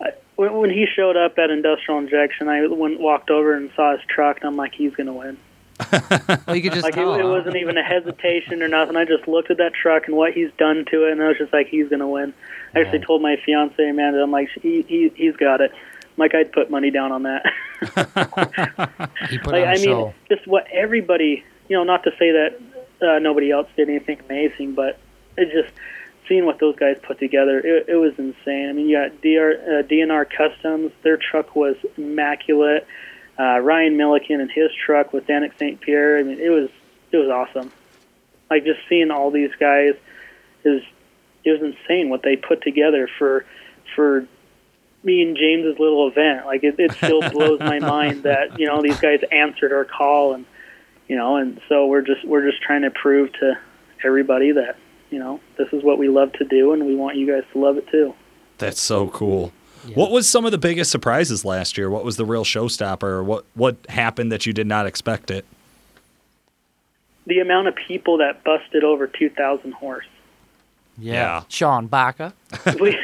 uh, 0.01 0.11
when, 0.37 0.53
when 0.55 0.71
he 0.71 0.87
showed 0.87 1.17
up 1.17 1.39
at 1.39 1.51
Industrial 1.51 1.99
Injection. 1.99 2.49
I 2.49 2.67
went 2.69 3.01
walked 3.01 3.31
over 3.31 3.55
and 3.55 3.71
saw 3.75 3.97
his 3.97 4.07
truck, 4.07 4.37
and 4.39 4.45
I'm 4.47 4.57
like, 4.57 4.75
he's 4.75 4.95
going 4.95 5.09
to 5.09 5.13
win. 5.13 5.39
Well, 6.47 6.57
you 6.57 6.63
could 6.63 6.73
just 6.73 6.85
Like 6.85 6.95
it, 6.95 6.97
tell. 6.97 7.15
it 7.15 7.23
huh? 7.23 7.29
wasn't 7.29 7.57
even 7.57 7.77
a 7.79 7.83
hesitation 7.83 8.63
or 8.63 8.69
nothing. 8.69 8.97
I 8.97 9.05
just 9.05 9.29
looked 9.29 9.51
at 9.51 9.59
that 9.59 9.75
truck 9.75 10.07
and 10.09 10.17
what 10.17 10.33
he's 10.33 10.51
done 10.59 10.85
to 10.91 11.07
it, 11.07 11.13
and 11.13 11.23
I 11.23 11.29
was 11.29 11.39
just 11.39 11.53
like, 11.53 11.69
he's 11.69 11.89
going 11.89 12.01
to 12.01 12.07
win. 12.07 12.35
I 12.75 12.81
actually 12.81 12.99
Yeah. 13.01 13.05
told 13.07 13.23
my 13.23 13.37
fiance 13.45 13.89
Amanda, 13.89 14.23
I'm 14.23 14.31
like, 14.31 14.49
he, 14.61 14.83
he 14.83 15.11
he's 15.15 15.37
got 15.37 15.61
it. 15.61 15.71
I'm 15.73 16.17
like 16.17 16.35
I'd 16.35 16.53
put 16.53 16.71
money 16.71 16.91
down 16.91 17.13
on 17.13 17.23
that. 17.25 17.45
He 19.31 19.39
put 19.39 19.53
like, 19.53 19.63
on 19.63 19.69
I 19.69 19.75
mean, 19.75 19.85
show. 19.85 20.15
just 20.29 20.47
what 20.47 20.67
everybody, 20.73 21.45
you 21.69 21.77
know, 21.77 21.85
not 21.85 22.03
to 22.05 22.11
say 22.19 22.33
that 22.33 22.59
uh, 23.01 23.19
nobody 23.21 23.51
else 23.51 23.69
did 23.77 23.89
anything 23.89 24.19
amazing, 24.29 24.75
but 24.75 24.99
it 25.37 25.51
just 25.53 25.73
seeing 26.29 26.45
what 26.45 26.59
those 26.59 26.77
guys 26.77 26.99
put 27.03 27.19
together, 27.19 27.59
it, 27.59 27.89
it 27.89 27.97
was 27.97 28.13
insane. 28.19 28.69
I 28.69 28.73
mean, 28.73 28.89
you 28.89 28.97
got 28.99 29.21
DR, 29.23 29.53
uh, 29.53 29.83
DNR 29.85 30.29
Customs, 30.29 30.93
their 31.03 31.17
truck 31.17 31.55
was 31.57 31.77
immaculate. 31.97 32.87
Uh, 33.39 33.61
Ryan 33.61 33.97
Milliken 33.97 34.41
and 34.41 34.51
his 34.51 34.71
truck 34.85 35.13
with 35.13 35.27
Danik 35.27 35.57
St. 35.59 35.81
Pierre, 35.81 36.19
I 36.19 36.23
mean, 36.23 36.41
it 36.41 36.51
was 36.51 36.69
it 37.13 37.17
was 37.17 37.29
awesome. 37.29 37.73
Like 38.51 38.65
just 38.65 38.81
seeing 38.89 39.11
all 39.11 39.31
these 39.31 39.53
guys 39.61 39.95
is 40.65 40.83
it 41.45 41.51
was 41.51 41.63
insane 41.63 42.09
what 42.09 42.23
they 42.23 42.37
put 42.37 42.63
together 42.63 43.09
for 43.19 43.45
for 43.95 44.27
me 45.03 45.23
and 45.23 45.37
James's 45.37 45.79
little 45.79 46.09
event. 46.09 46.47
Like 46.47 46.65
it, 46.65 46.77
it 46.79 46.93
still 46.93 47.21
blows 47.31 47.61
my 47.61 47.79
mind 47.79 48.25
that 48.25 48.59
you 48.59 48.67
know 48.67 48.83
these 48.83 48.99
guys 49.01 49.21
answered 49.31 49.73
our 49.73 49.85
call, 49.85 50.35
and 50.35 50.45
you 51.09 51.17
know, 51.17 51.37
and 51.37 51.61
so 51.69 51.87
we're 51.87 52.03
just 52.03 52.25
we're 52.25 52.49
just 52.49 52.63
trying 52.63 52.83
to 52.83 52.91
prove 52.91 53.33
to 53.35 53.59
everybody 54.05 54.53
that 54.53 54.77
you 55.11 55.19
know 55.19 55.41
this 55.57 55.69
is 55.73 55.83
what 55.83 55.99
we 55.99 56.09
love 56.09 56.33
to 56.35 56.45
do, 56.45 56.73
and 56.73 56.87
we 56.87 56.95
want 56.95 57.17
you 57.17 57.27
guys 57.27 57.45
to 57.53 57.59
love 57.59 57.77
it 57.77 57.89
too. 57.89 58.15
That's 58.59 58.81
so 58.81 59.09
cool. 59.09 59.53
What 59.95 60.11
was 60.11 60.29
some 60.29 60.45
of 60.45 60.53
the 60.53 60.59
biggest 60.59 60.91
surprises 60.91 61.45
last 61.45 61.79
year? 61.79 61.91
What 61.91 62.05
was 62.05 62.17
the 62.17 62.25
real 62.25 62.45
showstopper? 62.45 63.25
What 63.25 63.45
what 63.55 63.77
happened 63.89 64.33
that 64.33 64.47
you 64.47 64.53
did 64.53 64.67
not 64.67 64.87
expect 64.87 65.31
it? 65.31 65.45
The 67.27 67.41
amount 67.41 67.69
of 67.69 67.75
people 67.75 68.19
that 68.19 68.43
busted 68.43 68.85
over 68.85 69.07
2,000 69.07 69.73
horse. 69.73 70.07
Yeah. 70.97 71.13
yeah. 71.13 71.43
Sean 71.49 71.87
Baca. 71.87 72.33
we, 72.81 72.99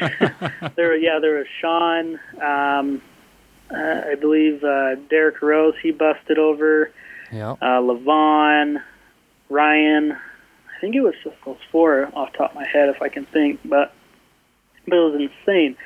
there, 0.75 0.95
yeah, 0.97 1.19
there 1.19 1.37
was 1.37 1.47
Sean. 1.61 2.19
Um, 2.41 3.01
uh, 3.71 4.01
I 4.11 4.15
believe 4.15 4.63
uh, 4.63 4.95
Derek 5.09 5.41
Rose. 5.41 5.75
He 5.81 5.91
busted 5.91 6.37
over. 6.37 6.91
Yep. 7.31 7.57
uh, 7.61 7.81
Levon, 7.81 8.81
Ryan. 9.49 10.11
I 10.11 10.79
think 10.81 10.95
it 10.95 11.01
was 11.01 11.15
just 11.23 11.35
those 11.45 11.57
four 11.71 12.09
off 12.13 12.31
the 12.31 12.37
top 12.39 12.51
of 12.51 12.55
my 12.55 12.67
head, 12.67 12.89
if 12.89 13.01
I 13.01 13.09
can 13.09 13.25
think. 13.25 13.59
But 13.63 13.93
but 14.87 14.95
it 14.95 14.99
was 14.99 15.29
insane. 15.47 15.77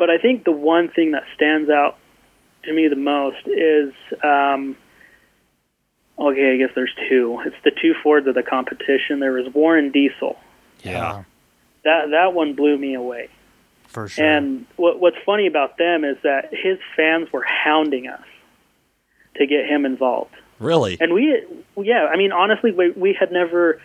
But 0.00 0.08
I 0.10 0.18
think 0.18 0.44
the 0.44 0.50
one 0.50 0.88
thing 0.88 1.12
that 1.12 1.24
stands 1.36 1.70
out 1.70 1.96
to 2.64 2.72
me 2.72 2.88
the 2.88 2.96
most 2.96 3.46
is 3.46 3.92
um, 4.24 4.76
okay. 6.18 6.54
I 6.54 6.56
guess 6.56 6.74
there's 6.74 6.94
two. 7.08 7.38
It's 7.44 7.54
the 7.62 7.70
two 7.70 7.94
Fords 8.02 8.26
of 8.26 8.34
the 8.34 8.42
competition. 8.42 9.20
There 9.20 9.32
was 9.32 9.52
Warren 9.54 9.92
Diesel. 9.92 10.36
Yeah. 10.82 11.24
That 11.84 12.10
that 12.10 12.32
one 12.32 12.54
blew 12.54 12.76
me 12.78 12.94
away. 12.94 13.28
For 13.88 14.08
sure. 14.08 14.24
And 14.24 14.66
what, 14.76 15.00
what's 15.00 15.16
funny 15.26 15.46
about 15.46 15.76
them 15.76 16.02
is 16.04 16.16
that 16.22 16.48
his 16.50 16.78
fans 16.96 17.30
were 17.32 17.44
hounding 17.44 18.06
us 18.06 18.24
to 19.36 19.46
get 19.46 19.66
him 19.66 19.84
involved. 19.84 20.34
Really? 20.60 20.96
And 21.00 21.12
we, 21.12 21.44
yeah, 21.76 22.06
I 22.06 22.16
mean, 22.16 22.32
honestly, 22.32 22.70
we, 22.70 22.92
we 22.92 23.12
had 23.18 23.32
never 23.32 23.80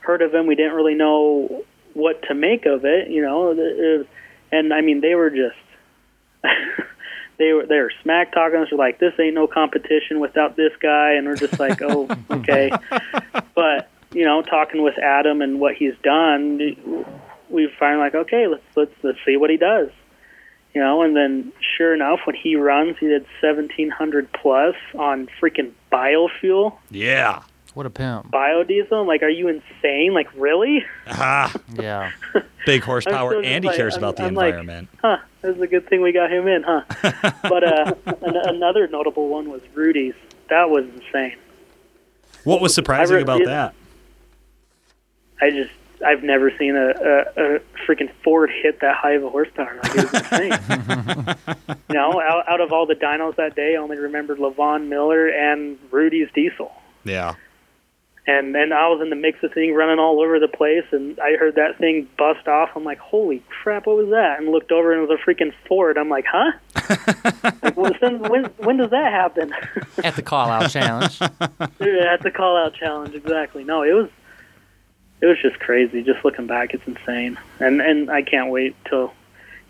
heard 0.00 0.22
of 0.22 0.32
him. 0.32 0.46
We 0.46 0.54
didn't 0.54 0.74
really 0.74 0.94
know 0.94 1.64
what 1.94 2.22
to 2.28 2.34
make 2.34 2.66
of 2.66 2.84
it, 2.84 3.08
you 3.10 3.20
know. 3.20 3.50
It 3.50 3.56
was- 3.56 4.06
And 4.52 4.72
I 4.72 4.80
mean, 4.80 5.00
they 5.00 5.14
were 5.14 5.30
just, 5.30 5.56
they 7.38 7.52
were 7.52 7.66
they 7.66 7.78
were 7.78 7.92
smack 8.02 8.32
talking 8.32 8.58
us. 8.60 8.68
We're 8.70 8.78
like, 8.78 8.98
this 8.98 9.14
ain't 9.18 9.34
no 9.34 9.46
competition 9.46 10.20
without 10.20 10.56
this 10.56 10.72
guy, 10.80 11.12
and 11.12 11.26
we're 11.26 11.36
just 11.36 11.58
like, 11.58 11.80
oh, 11.82 12.08
okay. 12.30 12.70
But 13.54 13.90
you 14.12 14.24
know, 14.24 14.42
talking 14.42 14.82
with 14.82 14.98
Adam 14.98 15.42
and 15.42 15.60
what 15.60 15.74
he's 15.74 15.94
done, 16.02 17.06
we 17.50 17.70
finally 17.78 18.00
like, 18.00 18.14
okay, 18.14 18.46
let's 18.46 18.62
let's 18.76 18.94
let's 19.02 19.18
see 19.24 19.36
what 19.36 19.50
he 19.50 19.56
does. 19.56 19.90
You 20.74 20.82
know, 20.82 21.02
and 21.02 21.16
then 21.16 21.52
sure 21.76 21.94
enough, 21.94 22.20
when 22.24 22.36
he 22.36 22.54
runs, 22.54 22.96
he 23.00 23.06
did 23.06 23.22
1700 23.40 24.32
plus 24.32 24.74
on 24.94 25.28
freaking 25.40 25.72
biofuel, 25.90 26.76
Yeah. 26.90 27.42
What 27.78 27.86
a 27.86 27.90
pimp. 27.90 28.28
biodiesel. 28.32 28.90
I'm 28.92 29.06
like, 29.06 29.22
are 29.22 29.28
you 29.28 29.46
insane? 29.46 30.12
Like, 30.12 30.26
really? 30.36 30.84
Ah, 31.06 31.54
Yeah. 31.74 32.10
big 32.66 32.82
I'm 32.82 32.86
horsepower. 32.86 33.30
still 33.30 33.42
just 33.42 33.52
Andy 33.52 33.68
like- 33.68 33.76
cares 33.76 33.94
I'm- 33.94 34.02
about 34.02 34.16
the 34.16 34.24
I'm 34.24 34.34
like, 34.34 34.48
environment. 34.54 34.88
Huh? 35.00 35.18
That's 35.42 35.60
a 35.60 35.66
good 35.68 35.88
thing 35.88 36.02
we 36.02 36.10
got 36.10 36.28
him 36.32 36.48
in, 36.48 36.64
huh? 36.64 36.82
but 37.44 37.62
uh, 37.62 37.94
an- 38.22 38.36
another 38.56 38.88
notable 38.88 39.28
one 39.28 39.48
was 39.48 39.62
Rudy's. 39.74 40.14
That 40.50 40.68
was 40.70 40.86
insane. 40.86 41.36
what 42.42 42.60
was 42.60 42.74
surprising 42.74 43.14
re- 43.16 43.22
about 43.22 43.42
it- 43.42 43.46
that? 43.46 43.74
I 45.40 45.50
just 45.50 45.70
I've 46.04 46.24
never 46.24 46.50
seen 46.58 46.74
a, 46.74 46.88
a, 46.88 47.56
a 47.56 47.60
freaking 47.86 48.10
Ford 48.24 48.50
hit 48.50 48.80
that 48.80 48.96
high 48.96 49.12
of 49.12 49.22
a 49.22 49.30
horsepower. 49.30 49.78
Like 49.84 49.94
it 49.94 50.02
was 50.02 50.14
insane. 50.14 51.76
you 51.88 51.94
know, 51.94 52.20
out, 52.20 52.48
out 52.48 52.60
of 52.60 52.72
all 52.72 52.86
the 52.86 52.94
dynos 52.96 53.36
that 53.36 53.54
day, 53.54 53.74
I 53.74 53.76
only 53.78 53.98
remembered 53.98 54.38
Levon 54.38 54.88
Miller 54.88 55.28
and 55.28 55.78
Rudy's 55.92 56.28
diesel. 56.34 56.72
Yeah. 57.04 57.34
And 58.28 58.54
and 58.54 58.74
I 58.74 58.88
was 58.88 59.00
in 59.00 59.08
the 59.08 59.16
mix 59.16 59.42
of 59.42 59.54
thing 59.54 59.72
running 59.72 59.98
all 59.98 60.20
over 60.20 60.38
the 60.38 60.48
place, 60.48 60.84
and 60.92 61.18
I 61.18 61.36
heard 61.36 61.54
that 61.54 61.78
thing 61.78 62.06
bust 62.18 62.46
off. 62.46 62.68
I'm 62.76 62.84
like, 62.84 62.98
holy 62.98 63.42
crap, 63.48 63.86
what 63.86 63.96
was 63.96 64.10
that? 64.10 64.38
And 64.38 64.50
looked 64.50 64.70
over, 64.70 64.92
and 64.92 65.02
it 65.02 65.08
was 65.08 65.18
a 65.18 65.28
freaking 65.28 65.52
Ford. 65.66 65.96
I'm 65.96 66.10
like, 66.10 66.26
huh? 66.30 66.52
like, 67.62 67.76
well, 67.76 67.92
when, 68.00 68.18
when 68.20 68.44
when 68.58 68.76
does 68.76 68.90
that 68.90 69.12
happen? 69.12 69.54
At 70.04 70.14
the 70.14 70.22
call 70.22 70.50
out 70.50 70.70
challenge. 70.70 71.20
At 71.22 72.22
the 72.22 72.30
call 72.34 72.58
out 72.58 72.74
challenge, 72.74 73.14
exactly. 73.14 73.64
No, 73.64 73.82
it 73.82 73.94
was 73.94 74.10
it 75.22 75.26
was 75.26 75.38
just 75.40 75.58
crazy. 75.58 76.02
Just 76.02 76.22
looking 76.22 76.46
back, 76.46 76.74
it's 76.74 76.86
insane, 76.86 77.38
and 77.60 77.80
and 77.80 78.10
I 78.10 78.20
can't 78.20 78.50
wait 78.50 78.76
till 78.90 79.14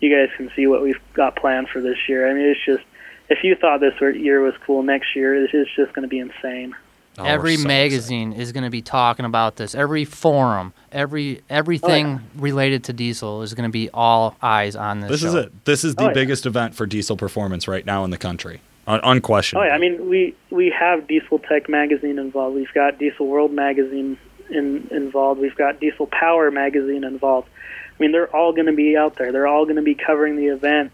you 0.01 0.13
guys 0.13 0.35
can 0.35 0.51
see 0.53 0.67
what 0.67 0.81
we've 0.81 0.99
got 1.13 1.37
planned 1.37 1.69
for 1.69 1.79
this 1.79 1.97
year. 2.09 2.29
I 2.29 2.33
mean, 2.33 2.45
it's 2.45 2.65
just 2.65 2.83
if 3.29 3.41
you 3.41 3.55
thought 3.55 3.79
this 3.79 3.93
year 4.01 4.41
was 4.41 4.55
cool, 4.65 4.83
next 4.83 5.15
year 5.15 5.45
it's 5.45 5.73
just 5.77 5.93
going 5.93 6.03
to 6.03 6.09
be 6.09 6.19
insane. 6.19 6.75
Oh, 7.19 7.25
every 7.25 7.57
so 7.57 7.67
magazine 7.67 8.33
is 8.33 8.51
going 8.51 8.63
to 8.63 8.69
be 8.69 8.81
talking 8.81 9.25
about 9.25 9.55
this. 9.57 9.75
Every 9.75 10.05
forum, 10.05 10.73
every 10.91 11.41
everything 11.49 12.07
Oh, 12.07 12.41
related 12.41 12.83
to 12.85 12.93
diesel 12.93 13.41
is 13.41 13.53
going 13.53 13.69
to 13.69 13.71
be 13.71 13.89
all 13.93 14.35
eyes 14.41 14.75
on 14.75 15.01
this. 15.01 15.09
This 15.11 15.23
is 15.23 15.33
it. 15.35 15.65
This 15.65 15.83
is 15.83 15.93
oh, 15.97 16.01
the 16.01 16.03
Oh, 16.03 16.07
yeah. 16.09 16.13
biggest 16.13 16.45
event 16.45 16.75
for 16.75 16.85
diesel 16.85 17.17
performance 17.17 17.67
right 17.67 17.85
now 17.85 18.03
in 18.05 18.11
the 18.11 18.17
country. 18.17 18.61
Un- 18.87 19.01
unquestionably. 19.03 19.67
Oh 19.67 19.69
yeah, 19.69 19.75
I 19.75 19.79
mean 19.79 20.09
we 20.09 20.35
we 20.49 20.73
have 20.77 21.07
Diesel 21.07 21.39
Tech 21.39 21.69
magazine 21.69 22.17
involved. 22.17 22.55
We've 22.55 22.73
got 22.73 22.97
Diesel 22.97 23.27
World 23.27 23.51
magazine 23.51 24.17
in, 24.49 24.87
involved. 24.89 25.39
We've 25.39 25.55
got 25.55 25.79
Diesel 25.79 26.07
Power 26.07 26.49
magazine 26.49 27.03
involved. 27.03 27.47
I 27.47 28.01
mean 28.01 28.11
they're 28.11 28.33
all 28.35 28.51
going 28.53 28.65
to 28.67 28.73
be 28.73 28.97
out 28.97 29.17
there. 29.17 29.31
They're 29.31 29.45
all 29.47 29.65
going 29.65 29.75
to 29.75 29.81
be 29.83 29.93
covering 29.95 30.37
the 30.37 30.47
event. 30.47 30.91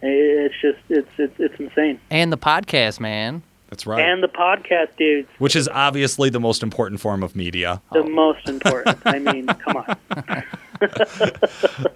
It's 0.00 0.54
just 0.62 0.78
it's 0.88 1.08
it's, 1.18 1.34
it's 1.38 1.60
insane. 1.60 2.00
and 2.10 2.32
the 2.32 2.38
podcast, 2.38 3.00
man. 3.00 3.42
That's 3.74 3.86
right. 3.86 4.08
And 4.08 4.22
the 4.22 4.28
podcast 4.28 4.96
dudes, 4.96 5.28
Which 5.38 5.56
is 5.56 5.66
obviously 5.66 6.30
the 6.30 6.38
most 6.38 6.62
important 6.62 7.00
form 7.00 7.24
of 7.24 7.34
media. 7.34 7.82
the 7.92 8.04
most 8.04 8.48
important. 8.48 8.98
I 9.04 9.18
mean, 9.18 9.46
come 9.48 9.78
on. 9.78 9.96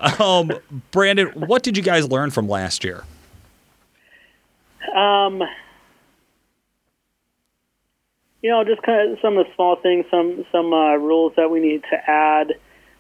Um, 0.21 0.51
Brandon, 0.91 1.29
what 1.29 1.63
did 1.63 1.77
you 1.77 1.83
guys 1.85 2.09
learn 2.09 2.31
from 2.31 2.49
last 2.49 2.83
year? 2.83 3.05
Um, 4.97 5.43
you 8.43 8.51
know, 8.51 8.65
just 8.65 8.83
kind 8.83 9.13
of 9.13 9.19
some 9.23 9.37
of 9.39 9.47
the 9.47 9.53
small 9.55 9.77
things, 9.77 10.07
some 10.11 10.45
some 10.51 10.73
uh, 10.73 10.97
rules 10.97 11.35
that 11.37 11.49
we 11.51 11.61
need 11.61 11.83
to 11.91 12.11
add, 12.11 12.55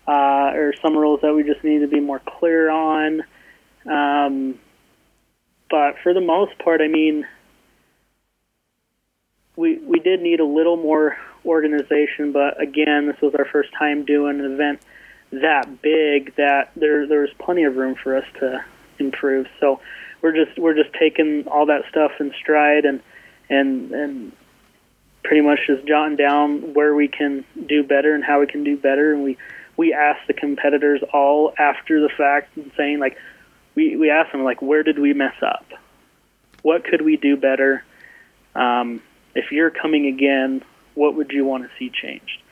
uh, 0.06 0.52
or 0.56 0.72
some 0.82 0.96
rules 0.96 1.20
that 1.22 1.34
we 1.34 1.42
just 1.42 1.64
need 1.64 1.80
to 1.80 1.88
be 1.88 1.98
more 2.00 2.20
clear 2.38 2.70
on. 2.70 3.22
Um, 3.90 4.58
but 5.68 5.94
for 6.02 6.14
the 6.14 6.20
most 6.20 6.56
part, 6.58 6.80
I 6.80 6.88
mean, 6.88 7.26
we 9.58 9.76
we 9.78 9.98
did 9.98 10.22
need 10.22 10.38
a 10.38 10.44
little 10.44 10.76
more 10.76 11.16
organization. 11.44 12.30
But 12.32 12.62
again, 12.62 13.08
this 13.08 13.20
was 13.20 13.34
our 13.34 13.44
first 13.44 13.70
time 13.76 14.04
doing 14.04 14.38
an 14.38 14.52
event 14.52 14.80
that 15.32 15.82
big 15.82 16.34
that 16.36 16.70
there 16.76 17.06
there 17.06 17.22
was 17.22 17.30
plenty 17.38 17.64
of 17.64 17.76
room 17.76 17.96
for 17.96 18.16
us 18.16 18.24
to 18.38 18.64
improve. 19.00 19.48
So 19.58 19.80
we're 20.22 20.32
just 20.32 20.56
we're 20.58 20.74
just 20.74 20.94
taking 20.94 21.48
all 21.48 21.66
that 21.66 21.82
stuff 21.90 22.12
in 22.20 22.32
stride 22.40 22.84
and 22.84 23.02
and 23.50 23.90
and 23.90 24.32
pretty 25.24 25.42
much 25.42 25.58
just 25.66 25.84
jotting 25.86 26.16
down 26.16 26.72
where 26.72 26.94
we 26.94 27.08
can 27.08 27.44
do 27.66 27.82
better 27.82 28.14
and 28.14 28.22
how 28.22 28.38
we 28.40 28.46
can 28.46 28.62
do 28.62 28.76
better 28.76 29.12
and 29.12 29.24
we 29.24 29.36
we 29.76 29.92
ask 29.92 30.20
the 30.28 30.32
competitors 30.32 31.02
all 31.12 31.52
after 31.58 32.00
the 32.00 32.08
fact 32.16 32.56
and 32.56 32.70
saying 32.76 33.00
like 33.00 33.18
we 33.74 33.96
we 33.96 34.08
ask 34.08 34.30
them 34.30 34.44
like 34.44 34.62
where 34.62 34.84
did 34.84 34.98
we 34.98 35.12
mess 35.12 35.34
up 35.42 35.66
what 36.62 36.84
could 36.84 37.02
we 37.02 37.16
do 37.16 37.36
better 37.36 37.84
um, 38.54 39.02
if 39.34 39.52
you're 39.52 39.70
coming 39.70 40.06
again 40.06 40.62
what 40.98 41.14
would 41.14 41.30
you 41.30 41.44
want 41.44 41.62
to 41.62 41.70
see 41.78 41.90
changed? 41.90 42.42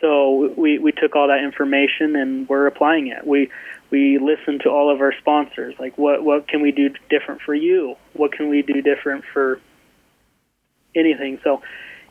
So 0.00 0.52
we 0.56 0.78
we 0.78 0.90
took 0.90 1.14
all 1.14 1.28
that 1.28 1.42
information 1.42 2.16
and 2.16 2.48
we're 2.48 2.66
applying 2.66 3.06
it. 3.06 3.24
We 3.26 3.50
we 3.90 4.18
listen 4.18 4.58
to 4.60 4.68
all 4.68 4.92
of 4.92 5.00
our 5.00 5.14
sponsors. 5.20 5.76
Like 5.78 5.96
what 5.96 6.24
what 6.24 6.48
can 6.48 6.60
we 6.60 6.72
do 6.72 6.90
different 7.08 7.40
for 7.40 7.54
you? 7.54 7.94
What 8.12 8.32
can 8.32 8.48
we 8.48 8.62
do 8.62 8.82
different 8.82 9.24
for 9.32 9.60
anything? 10.94 11.38
So 11.44 11.62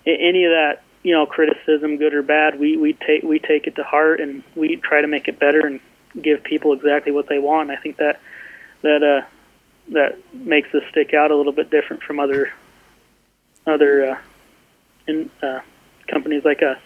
any 0.07 0.45
of 0.45 0.51
that 0.51 0.83
you 1.03 1.13
know 1.13 1.25
criticism 1.25 1.97
good 1.97 2.13
or 2.13 2.23
bad 2.23 2.57
we 2.59 2.77
we 2.77 2.93
take 2.93 3.23
we 3.23 3.39
take 3.39 3.67
it 3.67 3.75
to 3.75 3.83
heart 3.83 4.21
and 4.21 4.43
we 4.55 4.77
try 4.77 5.01
to 5.01 5.07
make 5.07 5.27
it 5.27 5.39
better 5.39 5.65
and 5.65 5.81
give 6.21 6.43
people 6.43 6.71
exactly 6.73 7.11
what 7.11 7.27
they 7.27 7.39
want. 7.39 7.69
I 7.71 7.75
think 7.75 7.97
that 7.97 8.21
that 8.81 9.03
uh 9.03 9.27
that 9.91 10.17
makes 10.33 10.73
us 10.73 10.83
stick 10.91 11.13
out 11.13 11.31
a 11.31 11.35
little 11.35 11.51
bit 11.51 11.69
different 11.69 12.03
from 12.03 12.21
other 12.21 12.53
other 13.67 14.11
uh 14.11 14.17
in 15.07 15.29
uh 15.41 15.59
companies 16.09 16.43
like 16.43 16.61
us 16.61 16.77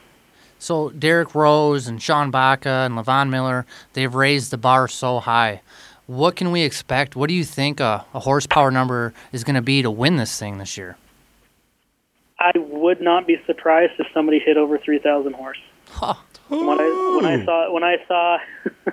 So 0.59 0.89
Derek 0.89 1.35
Rose 1.35 1.87
and 1.87 2.01
Sean 2.01 2.31
Baca 2.31 2.69
and 2.69 2.95
Levon 2.95 3.29
Miller, 3.29 3.65
they've 3.93 4.13
raised 4.13 4.51
the 4.51 4.57
bar 4.57 4.87
so 4.87 5.19
high. 5.19 5.61
What 6.07 6.35
can 6.35 6.51
we 6.51 6.61
expect? 6.61 7.15
What 7.15 7.29
do 7.29 7.33
you 7.33 7.43
think 7.43 7.79
a, 7.79 8.05
a 8.13 8.19
horsepower 8.19 8.71
number 8.71 9.13
is 9.31 9.43
going 9.43 9.55
to 9.55 9.61
be 9.61 9.81
to 9.81 9.89
win 9.89 10.17
this 10.17 10.37
thing 10.37 10.59
this 10.59 10.77
year? 10.77 10.97
I 12.39 12.51
would 12.57 13.01
not 13.01 13.25
be 13.25 13.37
surprised 13.45 13.93
if 13.97 14.07
somebody 14.13 14.39
hit 14.39 14.57
over 14.57 14.77
3,000 14.77 15.33
horse. 15.33 15.57
Huh. 15.89 16.15
From 16.47 16.67
what 16.67 16.79
I 16.79 16.85
when 17.15 17.25
I 17.25 17.43
saw 17.43 17.73
when 17.73 17.83
I 17.83 17.95
saw 18.07 18.37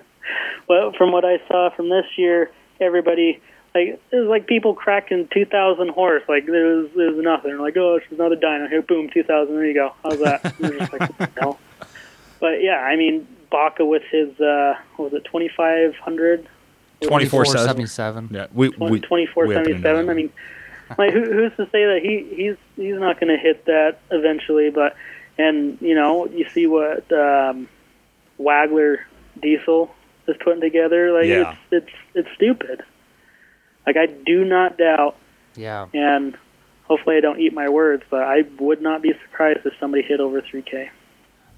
well 0.69 0.93
from 0.97 1.13
what 1.13 1.25
I 1.25 1.37
saw 1.49 1.69
from 1.77 1.91
this 1.91 2.07
year, 2.17 2.51
everybody 2.81 3.43
like 3.75 3.89
it 4.11 4.17
was 4.17 4.29
like 4.29 4.47
people 4.47 4.75
cracking 4.75 5.29
2,000 5.33 5.89
horse. 5.91 6.23
Like 6.29 6.47
there 6.47 6.77
was 6.77 6.89
there 6.97 7.11
was 7.13 7.25
nothing. 7.25 7.59
Like 7.59 7.77
oh, 7.77 7.97
it's 7.97 8.07
another 8.13 8.37
dyno 8.37 8.69
here. 8.69 8.83
Boom, 8.83 9.09
2,000. 9.13 9.55
There 9.55 9.65
you 9.67 9.75
go. 9.75 9.93
How's 10.03 10.19
that? 10.21 10.55
You're 10.59 10.79
just 10.79 10.93
like, 10.93 11.37
no. 11.41 11.59
But 12.41 12.63
yeah, 12.63 12.79
I 12.79 12.97
mean 12.97 13.27
Baca 13.51 13.85
with 13.85 14.03
his 14.11 14.39
uh, 14.41 14.75
what 14.97 15.13
was 15.13 15.21
it 15.21 15.25
2,500 15.25 16.49
24 17.01 17.45
7. 17.47 17.67
77. 17.67 18.29
Yeah, 18.31 18.47
we, 18.53 18.69
we, 18.69 19.01
twenty 19.01 19.27
four 19.27 19.47
we 19.47 19.55
happen 19.55 19.73
to 19.75 19.81
seventy 19.81 19.83
know 19.83 19.83
seven. 19.83 20.07
that. 20.07 20.13
I 20.13 20.15
mean, 20.15 20.33
like 20.99 21.13
who, 21.13 21.33
who's 21.33 21.53
to 21.57 21.65
say 21.73 21.85
that 21.87 22.01
he 22.03 22.27
he's 22.35 22.57
he's 22.77 22.95
not 22.97 23.19
going 23.19 23.37
to 23.37 23.43
hit 23.43 23.65
that 23.65 23.99
eventually? 24.11 24.71
But 24.71 24.95
and 25.39 25.79
you 25.81 25.95
know 25.95 26.27
you 26.27 26.49
see 26.51 26.67
what 26.67 27.11
um, 27.13 27.69
Wagler 28.39 28.99
Diesel 29.41 29.93
is 30.29 30.37
putting 30.45 30.61
together. 30.61 31.13
Like 31.13 31.27
Yeah. 31.27 31.57
it's 31.73 31.87
it's 31.87 31.97
it's 32.15 32.29
stupid. 32.37 32.83
Like 33.87 33.97
I 33.97 34.07
do 34.07 34.45
not 34.45 34.79
doubt, 34.79 35.17
Yeah. 35.57 35.87
and 35.93 36.37
hopefully 36.85 37.17
I 37.17 37.21
don't 37.21 37.41
eat 37.41 37.53
my 37.53 37.69
words, 37.69 38.03
but 38.11 38.23
I 38.23 38.43
would 38.59 38.81
not 38.83 39.03
be 39.03 39.13
surprised 39.25 39.61
if 39.65 39.73
somebody 39.81 40.03
hit 40.03 40.21
over 40.21 40.41
three 40.41 40.63
K. 40.63 40.91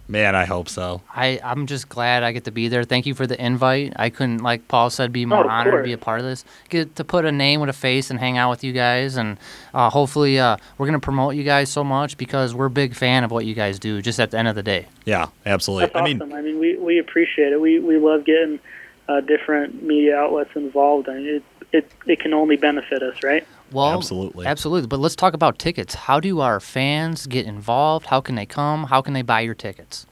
Man, 0.06 0.34
I 0.36 0.44
hope 0.44 0.68
so. 0.68 1.00
I, 1.14 1.40
I'm 1.42 1.66
just 1.66 1.88
glad 1.88 2.22
I 2.24 2.32
get 2.32 2.44
to 2.44 2.50
be 2.50 2.68
there. 2.68 2.84
Thank 2.84 3.06
you 3.06 3.14
for 3.14 3.26
the 3.26 3.42
invite. 3.42 3.94
I 3.96 4.10
couldn't, 4.10 4.42
like 4.42 4.68
Paul 4.68 4.90
said, 4.90 5.12
be 5.12 5.24
more 5.24 5.40
of 5.44 5.46
honored 5.50 5.72
to 5.78 5.82
be 5.82 5.94
a 5.94 5.98
part 5.98 6.20
of 6.20 6.26
this. 6.26 6.44
Get 6.68 6.96
to 6.96 7.04
put 7.04 7.24
a 7.24 7.32
name 7.32 7.60
with 7.60 7.70
a 7.70 7.74
face 7.74 8.10
and 8.10 8.20
hang 8.20 8.36
out 8.36 8.50
with 8.50 8.62
you 8.62 8.74
guys. 8.74 9.16
And 9.16 9.38
uh, 9.72 9.88
hopefully, 9.88 10.38
uh, 10.38 10.58
we're 10.76 10.84
going 10.86 11.00
to 11.00 11.02
promote 11.02 11.36
you 11.36 11.42
guys 11.42 11.70
so 11.70 11.82
much 11.82 12.18
because 12.18 12.54
we're 12.54 12.66
a 12.66 12.70
big 12.70 12.94
fan 12.94 13.24
of 13.24 13.30
what 13.30 13.46
you 13.46 13.54
guys 13.54 13.78
do, 13.78 14.02
just 14.02 14.20
at 14.20 14.30
the 14.30 14.36
end 14.38 14.46
of 14.46 14.54
the 14.54 14.62
day. 14.62 14.88
Yeah, 15.06 15.28
absolutely. 15.46 15.86
That's 15.86 15.96
I 15.96 16.04
mean. 16.04 16.20
I 16.20 16.42
mean, 16.42 16.58
we 16.58 16.76
we 16.76 16.98
appreciate 16.98 17.54
it. 17.54 17.60
We 17.60 17.78
we 17.78 17.96
love 17.96 18.26
getting 18.26 18.60
uh, 19.08 19.22
different 19.22 19.82
media 19.82 20.18
outlets 20.18 20.50
involved. 20.54 21.08
I 21.08 21.14
mean, 21.14 21.26
it 21.36 21.42
it 21.74 21.90
it 22.06 22.20
can 22.20 22.32
only 22.32 22.56
benefit 22.56 23.02
us, 23.02 23.22
right? 23.22 23.46
Well, 23.72 23.92
Absolutely. 23.92 24.46
Absolutely. 24.46 24.86
But 24.86 25.00
let's 25.00 25.16
talk 25.16 25.34
about 25.34 25.58
tickets. 25.58 25.94
How 25.94 26.20
do 26.20 26.40
our 26.40 26.60
fans 26.60 27.26
get 27.26 27.44
involved? 27.46 28.06
How 28.06 28.20
can 28.20 28.34
they 28.36 28.46
come? 28.46 28.84
How 28.84 29.02
can 29.02 29.14
they 29.14 29.22
buy 29.22 29.40
your 29.40 29.54
tickets? 29.54 30.06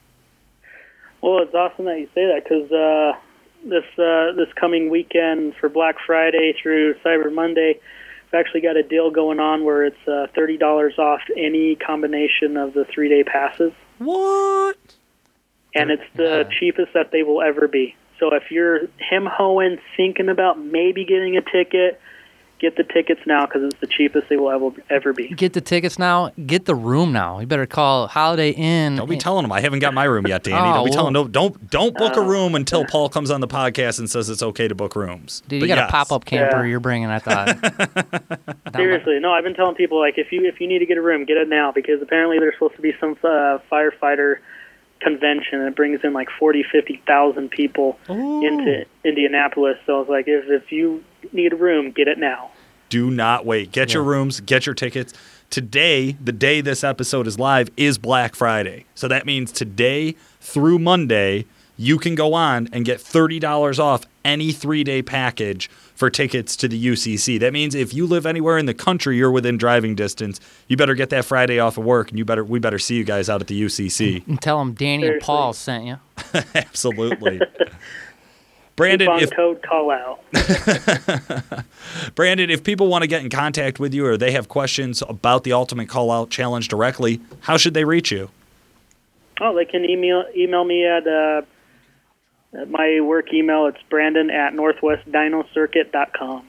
Well, 1.21 1.39
it's 1.43 1.55
awesome 1.55 1.85
that 1.85 1.99
you 2.01 2.09
say 2.15 2.27
that 2.27 2.43
because 2.43 2.73
uh, 2.73 3.13
this 3.65 3.85
uh, 3.99 4.33
this 4.37 4.53
coming 4.55 4.91
weekend 4.91 5.55
for 5.61 5.69
Black 5.69 5.97
Friday 6.05 6.55
through 6.61 6.95
Cyber 7.05 7.33
Monday, 7.33 7.75
we've 8.33 8.41
actually 8.41 8.63
got 8.63 8.77
a 8.77 8.83
deal 8.83 9.11
going 9.13 9.39
on 9.39 9.65
where 9.65 9.85
it's 9.85 10.09
uh, 10.09 10.27
thirty 10.35 10.57
dollars 10.57 10.99
off 10.99 11.21
any 11.37 11.77
combination 11.77 12.57
of 12.57 12.75
the 12.75 12.85
three 12.93 13.09
day 13.09 13.23
passes, 13.23 13.73
what? 13.99 14.77
and 15.75 15.91
it's 15.93 16.03
the 16.17 16.45
Yeah. 16.51 16.59
cheapest 16.59 16.93
that 16.95 17.13
they 17.13 17.23
will 17.23 17.41
ever 17.41 17.69
be. 17.69 17.95
So 18.23 18.33
if 18.33 18.53
you're 18.53 18.83
him 18.99 19.27
hoeing, 19.27 19.79
thinking 19.97 20.29
about 20.29 20.57
maybe 20.57 21.05
getting 21.05 21.37
a 21.37 21.41
ticket, 21.43 22.01
get 22.61 22.77
the 22.77 22.85
tickets 22.85 23.21
now 23.27 23.47
because 23.47 23.65
it's 23.65 23.81
the 23.81 23.89
cheapest 23.89 24.29
they 24.29 24.37
will 24.37 24.53
ever 24.53 24.71
ever 24.91 25.13
be. 25.13 25.27
Get 25.31 25.55
the 25.55 25.61
tickets 25.61 25.99
now. 25.99 26.31
Get 26.47 26.67
the 26.67 26.77
room 26.77 27.13
now. 27.13 27.41
You 27.41 27.49
better 27.49 27.67
call 27.67 28.07
Holiday 28.07 28.51
Inn. 28.51 28.95
Don't 28.95 29.11
be 29.11 29.17
telling 29.17 29.43
them 29.43 29.51
I 29.51 29.61
haven't 29.61 29.81
got 29.81 29.93
my 29.93 30.05
room 30.05 30.25
yet, 30.29 30.45
Danny. 30.45 30.57
Oh, 30.57 30.73
don't 30.75 30.85
be 30.85 30.91
well- 30.91 30.97
telling 30.99 31.13
them. 31.15 31.33
Don't 31.33 31.69
don't 31.69 31.97
book 31.97 32.15
a 32.17 32.21
Oh. 32.21 32.25
room 32.29 32.55
until 32.55 32.85
Paul 32.85 33.09
comes 33.09 33.29
on 33.33 33.41
the 33.41 33.49
podcast 33.49 33.99
and 33.99 34.09
says 34.09 34.31
it's 34.31 34.41
okay 34.45 34.69
to 34.69 34.75
book 34.77 34.95
rooms. 34.95 35.43
Dude, 35.49 35.59
But 35.59 35.69
you 35.69 35.75
got 35.75 35.81
yes. 35.83 35.89
a 35.89 35.91
pop 35.91 36.13
up 36.13 36.25
camper 36.25 36.63
Yeah. 36.65 36.71
you're 36.71 36.79
bringing, 36.79 37.09
I 37.09 37.19
thought. 37.19 37.59
Seriously, 38.77 39.19
no. 39.19 39.33
I've 39.33 39.43
been 39.43 39.55
telling 39.55 39.75
people 39.75 39.99
like 39.99 40.15
if 40.17 40.31
you 40.31 40.45
if 40.47 40.61
you 40.61 40.69
need 40.69 40.79
to 40.79 40.87
get 40.87 40.97
a 40.97 41.03
room, 41.03 41.25
get 41.25 41.39
it 41.39 41.49
now 41.49 41.73
because 41.73 42.01
apparently 42.01 42.39
there's 42.39 42.55
supposed 42.55 42.77
to 42.77 42.83
be 42.83 42.93
some 43.01 43.17
uh, 43.25 43.59
firefighter 43.69 44.37
convention 45.03 45.61
it 45.63 45.75
brings 45.77 46.01
in 46.05 46.13
like 46.13 46.29
forty, 46.39 46.63
fifty 46.63 47.03
thousand 47.07 47.51
people 47.51 47.99
into 48.09 48.85
Indianapolis. 49.05 49.79
So 49.87 49.97
I 49.97 49.99
was 50.01 50.09
like, 50.09 50.29
if 50.29 50.45
if 50.49 50.71
you 50.73 51.03
need 51.33 51.53
a 51.53 51.57
room, 51.57 51.91
get 51.91 52.09
it 52.09 52.19
now. 52.19 52.51
Do 52.89 53.11
not 53.11 53.47
wait. 53.47 53.73
Get 53.73 53.95
your 53.95 54.03
rooms. 54.03 54.41
Get 54.41 54.67
your 54.67 54.75
tickets. 54.75 55.15
today, 55.49 56.13
the 56.13 56.33
day 56.33 56.61
this 56.61 56.83
episode 56.85 57.27
is 57.27 57.39
live, 57.39 57.69
is 57.77 57.97
Black 57.99 58.35
Friday. 58.35 58.85
So 58.95 59.09
that 59.09 59.25
means 59.27 59.51
today 59.53 60.15
through 60.41 60.79
Monday, 60.79 61.47
you 61.77 61.99
can 61.99 62.15
go 62.15 62.35
on 62.35 62.69
and 62.73 62.85
get 62.85 62.99
$30 63.01 63.79
off 63.79 64.05
any 64.25 64.53
three 64.53 64.85
day 64.85 65.03
package 65.03 65.71
for 66.03 66.11
tickets 66.11 66.57
to 66.57 66.67
the 66.67 66.87
UCC. 66.87 67.39
That 67.39 67.53
means 67.53 67.77
if 67.77 67.95
you 67.95 68.09
live 68.09 68.27
anywhere 68.27 68.59
in 68.59 68.67
the 68.67 68.75
country, 68.75 69.17
you're 69.17 69.31
within 69.31 69.57
driving 69.57 69.95
distance. 69.95 70.41
You 70.67 70.77
better 70.77 70.97
get 70.97 71.11
that 71.11 71.25
Friday 71.25 71.61
off 71.61 71.79
of 71.79 71.85
work, 71.85 72.09
and 72.11 72.19
you 72.19 72.25
better 72.25 72.45
we 72.45 72.59
better 72.59 72.81
see 72.81 72.97
you 72.97 73.05
guys 73.05 73.31
out 73.31 73.41
at 73.41 73.47
the 73.47 73.63
UCC. 73.63 74.27
And 74.27 74.43
tell 74.43 74.59
them 74.59 74.75
Danny 74.75 75.07
and 75.07 75.21
Paul 75.21 75.53
sent 75.53 75.85
you. 75.85 76.01
Absolutely. 76.57 77.41
Brandon, 78.75 79.11
if 79.13 79.31
code 79.31 79.63
call 79.63 79.93
out. 79.93 80.25
Brandon, 82.17 82.51
if 82.51 82.65
people 82.65 82.89
want 82.89 83.03
to 83.03 83.07
get 83.07 83.23
in 83.23 83.31
contact 83.31 83.79
with 83.79 83.95
you 83.95 84.05
or 84.05 84.17
they 84.17 84.33
have 84.33 84.49
questions 84.49 85.05
about 85.09 85.45
the 85.45 85.53
Ultimate 85.53 85.89
Call 85.89 86.11
Out 86.11 86.31
Challenge 86.31 86.67
directly, 86.67 87.21
how 87.43 87.57
should 87.57 87.75
they 87.75 87.85
reach 87.85 88.11
you? 88.11 88.29
Oh, 89.41 89.55
they 89.55 89.67
can 89.67 89.85
email 89.85 90.25
email 90.37 90.65
me 90.65 90.85
at, 90.85 91.07
uh, 91.07 91.43
at 92.55 92.71
my 92.71 93.01
work 93.01 93.33
email. 93.33 93.67
It's 93.67 93.83
Brandon 93.89 94.31
at 94.31 94.53
northwestdynocircuit.com. 94.53 96.47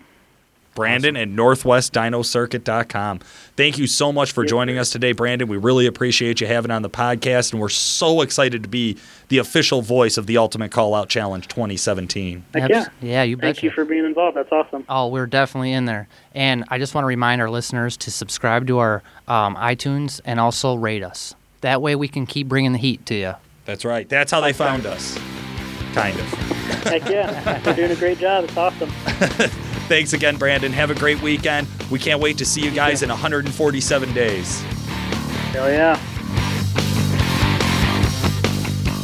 Brandon 0.76 1.16
at 1.16 1.28
northwestdynocircuit.com. 1.28 3.20
Thank 3.56 3.78
you 3.78 3.86
so 3.86 4.12
much 4.12 4.32
for 4.32 4.44
joining 4.44 4.80
us 4.80 4.90
today, 4.90 5.12
Brandon. 5.12 5.48
We 5.48 5.58
really 5.58 5.86
appreciate 5.86 6.42
you 6.42 6.48
having 6.48 6.72
on 6.72 6.82
the 6.82 6.90
podcast, 6.90 7.52
and 7.52 7.62
we're 7.62 7.70
so 7.70 8.22
excited 8.22 8.64
to 8.64 8.70
be 8.70 8.98
the 9.28 9.38
official 9.38 9.84
voice 9.84 10.18
of 10.18 10.26
the 10.26 10.38
Ultimate 10.38 10.72
Call 10.72 10.96
Out 10.96 11.10
Challenge 11.10 11.48
2017. 11.48 12.46
Heck 12.54 12.64
Abs- 12.64 12.72
yeah. 12.74 12.88
Yeah, 13.02 13.22
you 13.24 13.38
Thank 13.38 13.62
you 13.62 13.70
for 13.70 13.86
being 13.86 14.04
involved. 14.04 14.36
That's 14.36 14.52
awesome. 14.52 14.84
Oh, 14.90 15.10
we're 15.10 15.28
definitely 15.28 15.74
in 15.74 15.86
there. 15.86 16.08
And 16.34 16.64
I 16.70 16.80
just 16.80 16.96
want 16.96 17.04
to 17.04 17.08
remind 17.08 17.40
our 17.40 17.52
listeners 17.52 17.96
to 17.98 18.10
subscribe 18.10 18.66
to 18.68 18.80
our 18.80 19.04
um, 19.28 19.56
iTunes 19.56 20.22
and 20.26 20.40
also 20.40 20.74
rate 20.74 21.04
us. 21.04 21.36
That 21.62 21.84
way 21.84 21.96
we 21.96 22.08
can 22.08 22.26
keep 22.26 22.48
bringing 22.48 22.72
the 22.72 22.80
heat 22.80 23.06
to 23.06 23.16
you. 23.16 23.34
That's 23.66 23.86
right. 23.86 24.10
That's 24.10 24.32
how 24.32 24.42
they 24.42 24.54
found 24.54 24.86
us. 24.86 25.18
Kind 25.94 26.20
of. 26.20 26.26
Heck 26.84 27.10
yeah. 27.10 27.62
You're 27.66 27.76
doing 27.76 27.92
a 27.92 27.96
great 27.96 28.18
job. 28.18 28.46
It's 28.46 28.58
awesome. 28.58 28.90
Thanks 29.88 30.14
again, 30.14 30.38
Brandon. 30.38 30.72
Have 30.74 30.90
a 30.90 30.96
great 30.96 31.22
weekend. 31.22 31.68
We 31.92 32.00
can't 32.00 32.20
wait 32.20 32.38
to 32.40 32.46
see 32.46 32.62
you 32.62 32.72
guys 32.72 33.04
in 33.04 33.10
147 33.10 34.14
days. 34.14 34.62
Hell 35.52 35.70
yeah. 35.70 36.00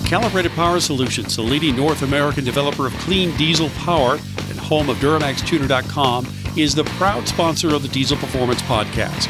Calibrated 0.08 0.52
Power 0.54 0.80
Solutions, 0.80 1.36
the 1.36 1.44
leading 1.44 1.76
North 1.76 2.02
American 2.02 2.44
developer 2.44 2.88
of 2.88 2.94
clean 2.94 3.36
diesel 3.38 3.70
power 3.70 4.14
and 4.14 4.58
home 4.58 4.90
of 4.90 4.98
DuramaxTuner.com, 4.98 6.28
is 6.58 6.74
the 6.74 6.84
proud 6.84 7.28
sponsor 7.28 7.76
of 7.76 7.84
the 7.84 7.88
Diesel 7.90 8.18
Performance 8.18 8.64
Podcast. 8.64 9.28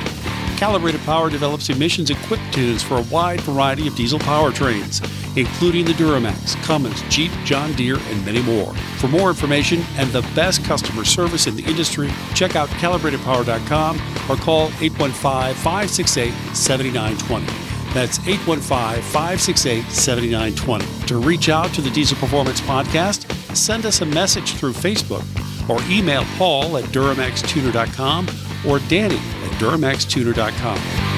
Calibrated 0.58 1.02
Power 1.02 1.30
develops 1.30 1.70
emissions 1.70 2.10
equipped 2.10 2.54
tunes 2.54 2.82
for 2.82 2.98
a 2.98 3.02
wide 3.04 3.42
variety 3.42 3.88
of 3.88 3.96
diesel 3.96 4.20
powertrains, 4.20 5.02
including 5.40 5.86
the 5.86 5.94
Duramax, 5.94 6.56
Cummins, 6.64 7.02
Jeep, 7.10 7.32
John 7.46 7.74
Deere, 7.74 7.98
and 7.98 8.26
many 8.26 8.42
more. 8.42 8.74
For 8.98 9.08
more 9.08 9.30
information 9.30 9.82
and 9.98 10.10
the 10.12 10.22
best 10.36 10.64
customer 10.66 11.06
service 11.06 11.48
in 11.48 11.56
the 11.56 11.64
industry, 11.64 12.10
check 12.36 12.56
out 12.56 12.70
calibratedpower.com 12.70 13.98
or 14.30 14.36
call 14.36 14.68
815 14.82 15.56
568 15.56 16.34
7920. 16.56 17.46
That's 17.94 18.20
815 18.20 19.02
568 19.02 19.84
7920. 19.92 21.08
To 21.08 21.18
reach 21.18 21.50
out 21.50 21.74
to 21.74 21.82
the 21.82 21.90
Diesel 21.90 22.18
Performance 22.18 22.62
Podcast, 22.62 23.30
send 23.56 23.86
us 23.86 24.02
a 24.02 24.06
message 24.06 24.54
through 24.54 24.74
Facebook 24.74 25.26
or 25.70 25.80
email 25.92 26.24
Paul 26.38 26.78
at 26.78 26.86
DuramaxTuner.com 26.86 28.28
or 28.68 28.80
Danny 28.90 29.18
at 29.18 29.52
DuramaxTuner.com. 29.60 31.09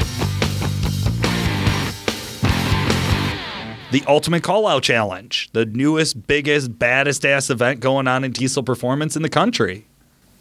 The 3.91 4.04
Ultimate 4.08 4.41
Call 4.41 4.67
Out 4.67 4.84
Challenge, 4.84 5.49
the 5.51 5.65
newest, 5.65 6.25
biggest, 6.25 6.80
baddest 6.80 7.25
ass 7.25 7.49
event 7.49 7.82
going 7.82 8.08
on 8.08 8.23
in 8.23 8.32
diesel 8.32 8.63
performance 8.63 9.17
in 9.17 9.21
the 9.21 9.30
country. 9.30 9.86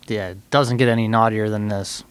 Yeah, 0.07 0.29
it 0.31 0.51
doesn't 0.51 0.77
get 0.77 0.89
any 0.89 1.09
naughtier 1.09 1.49
than 1.49 1.67
this. 1.67 2.05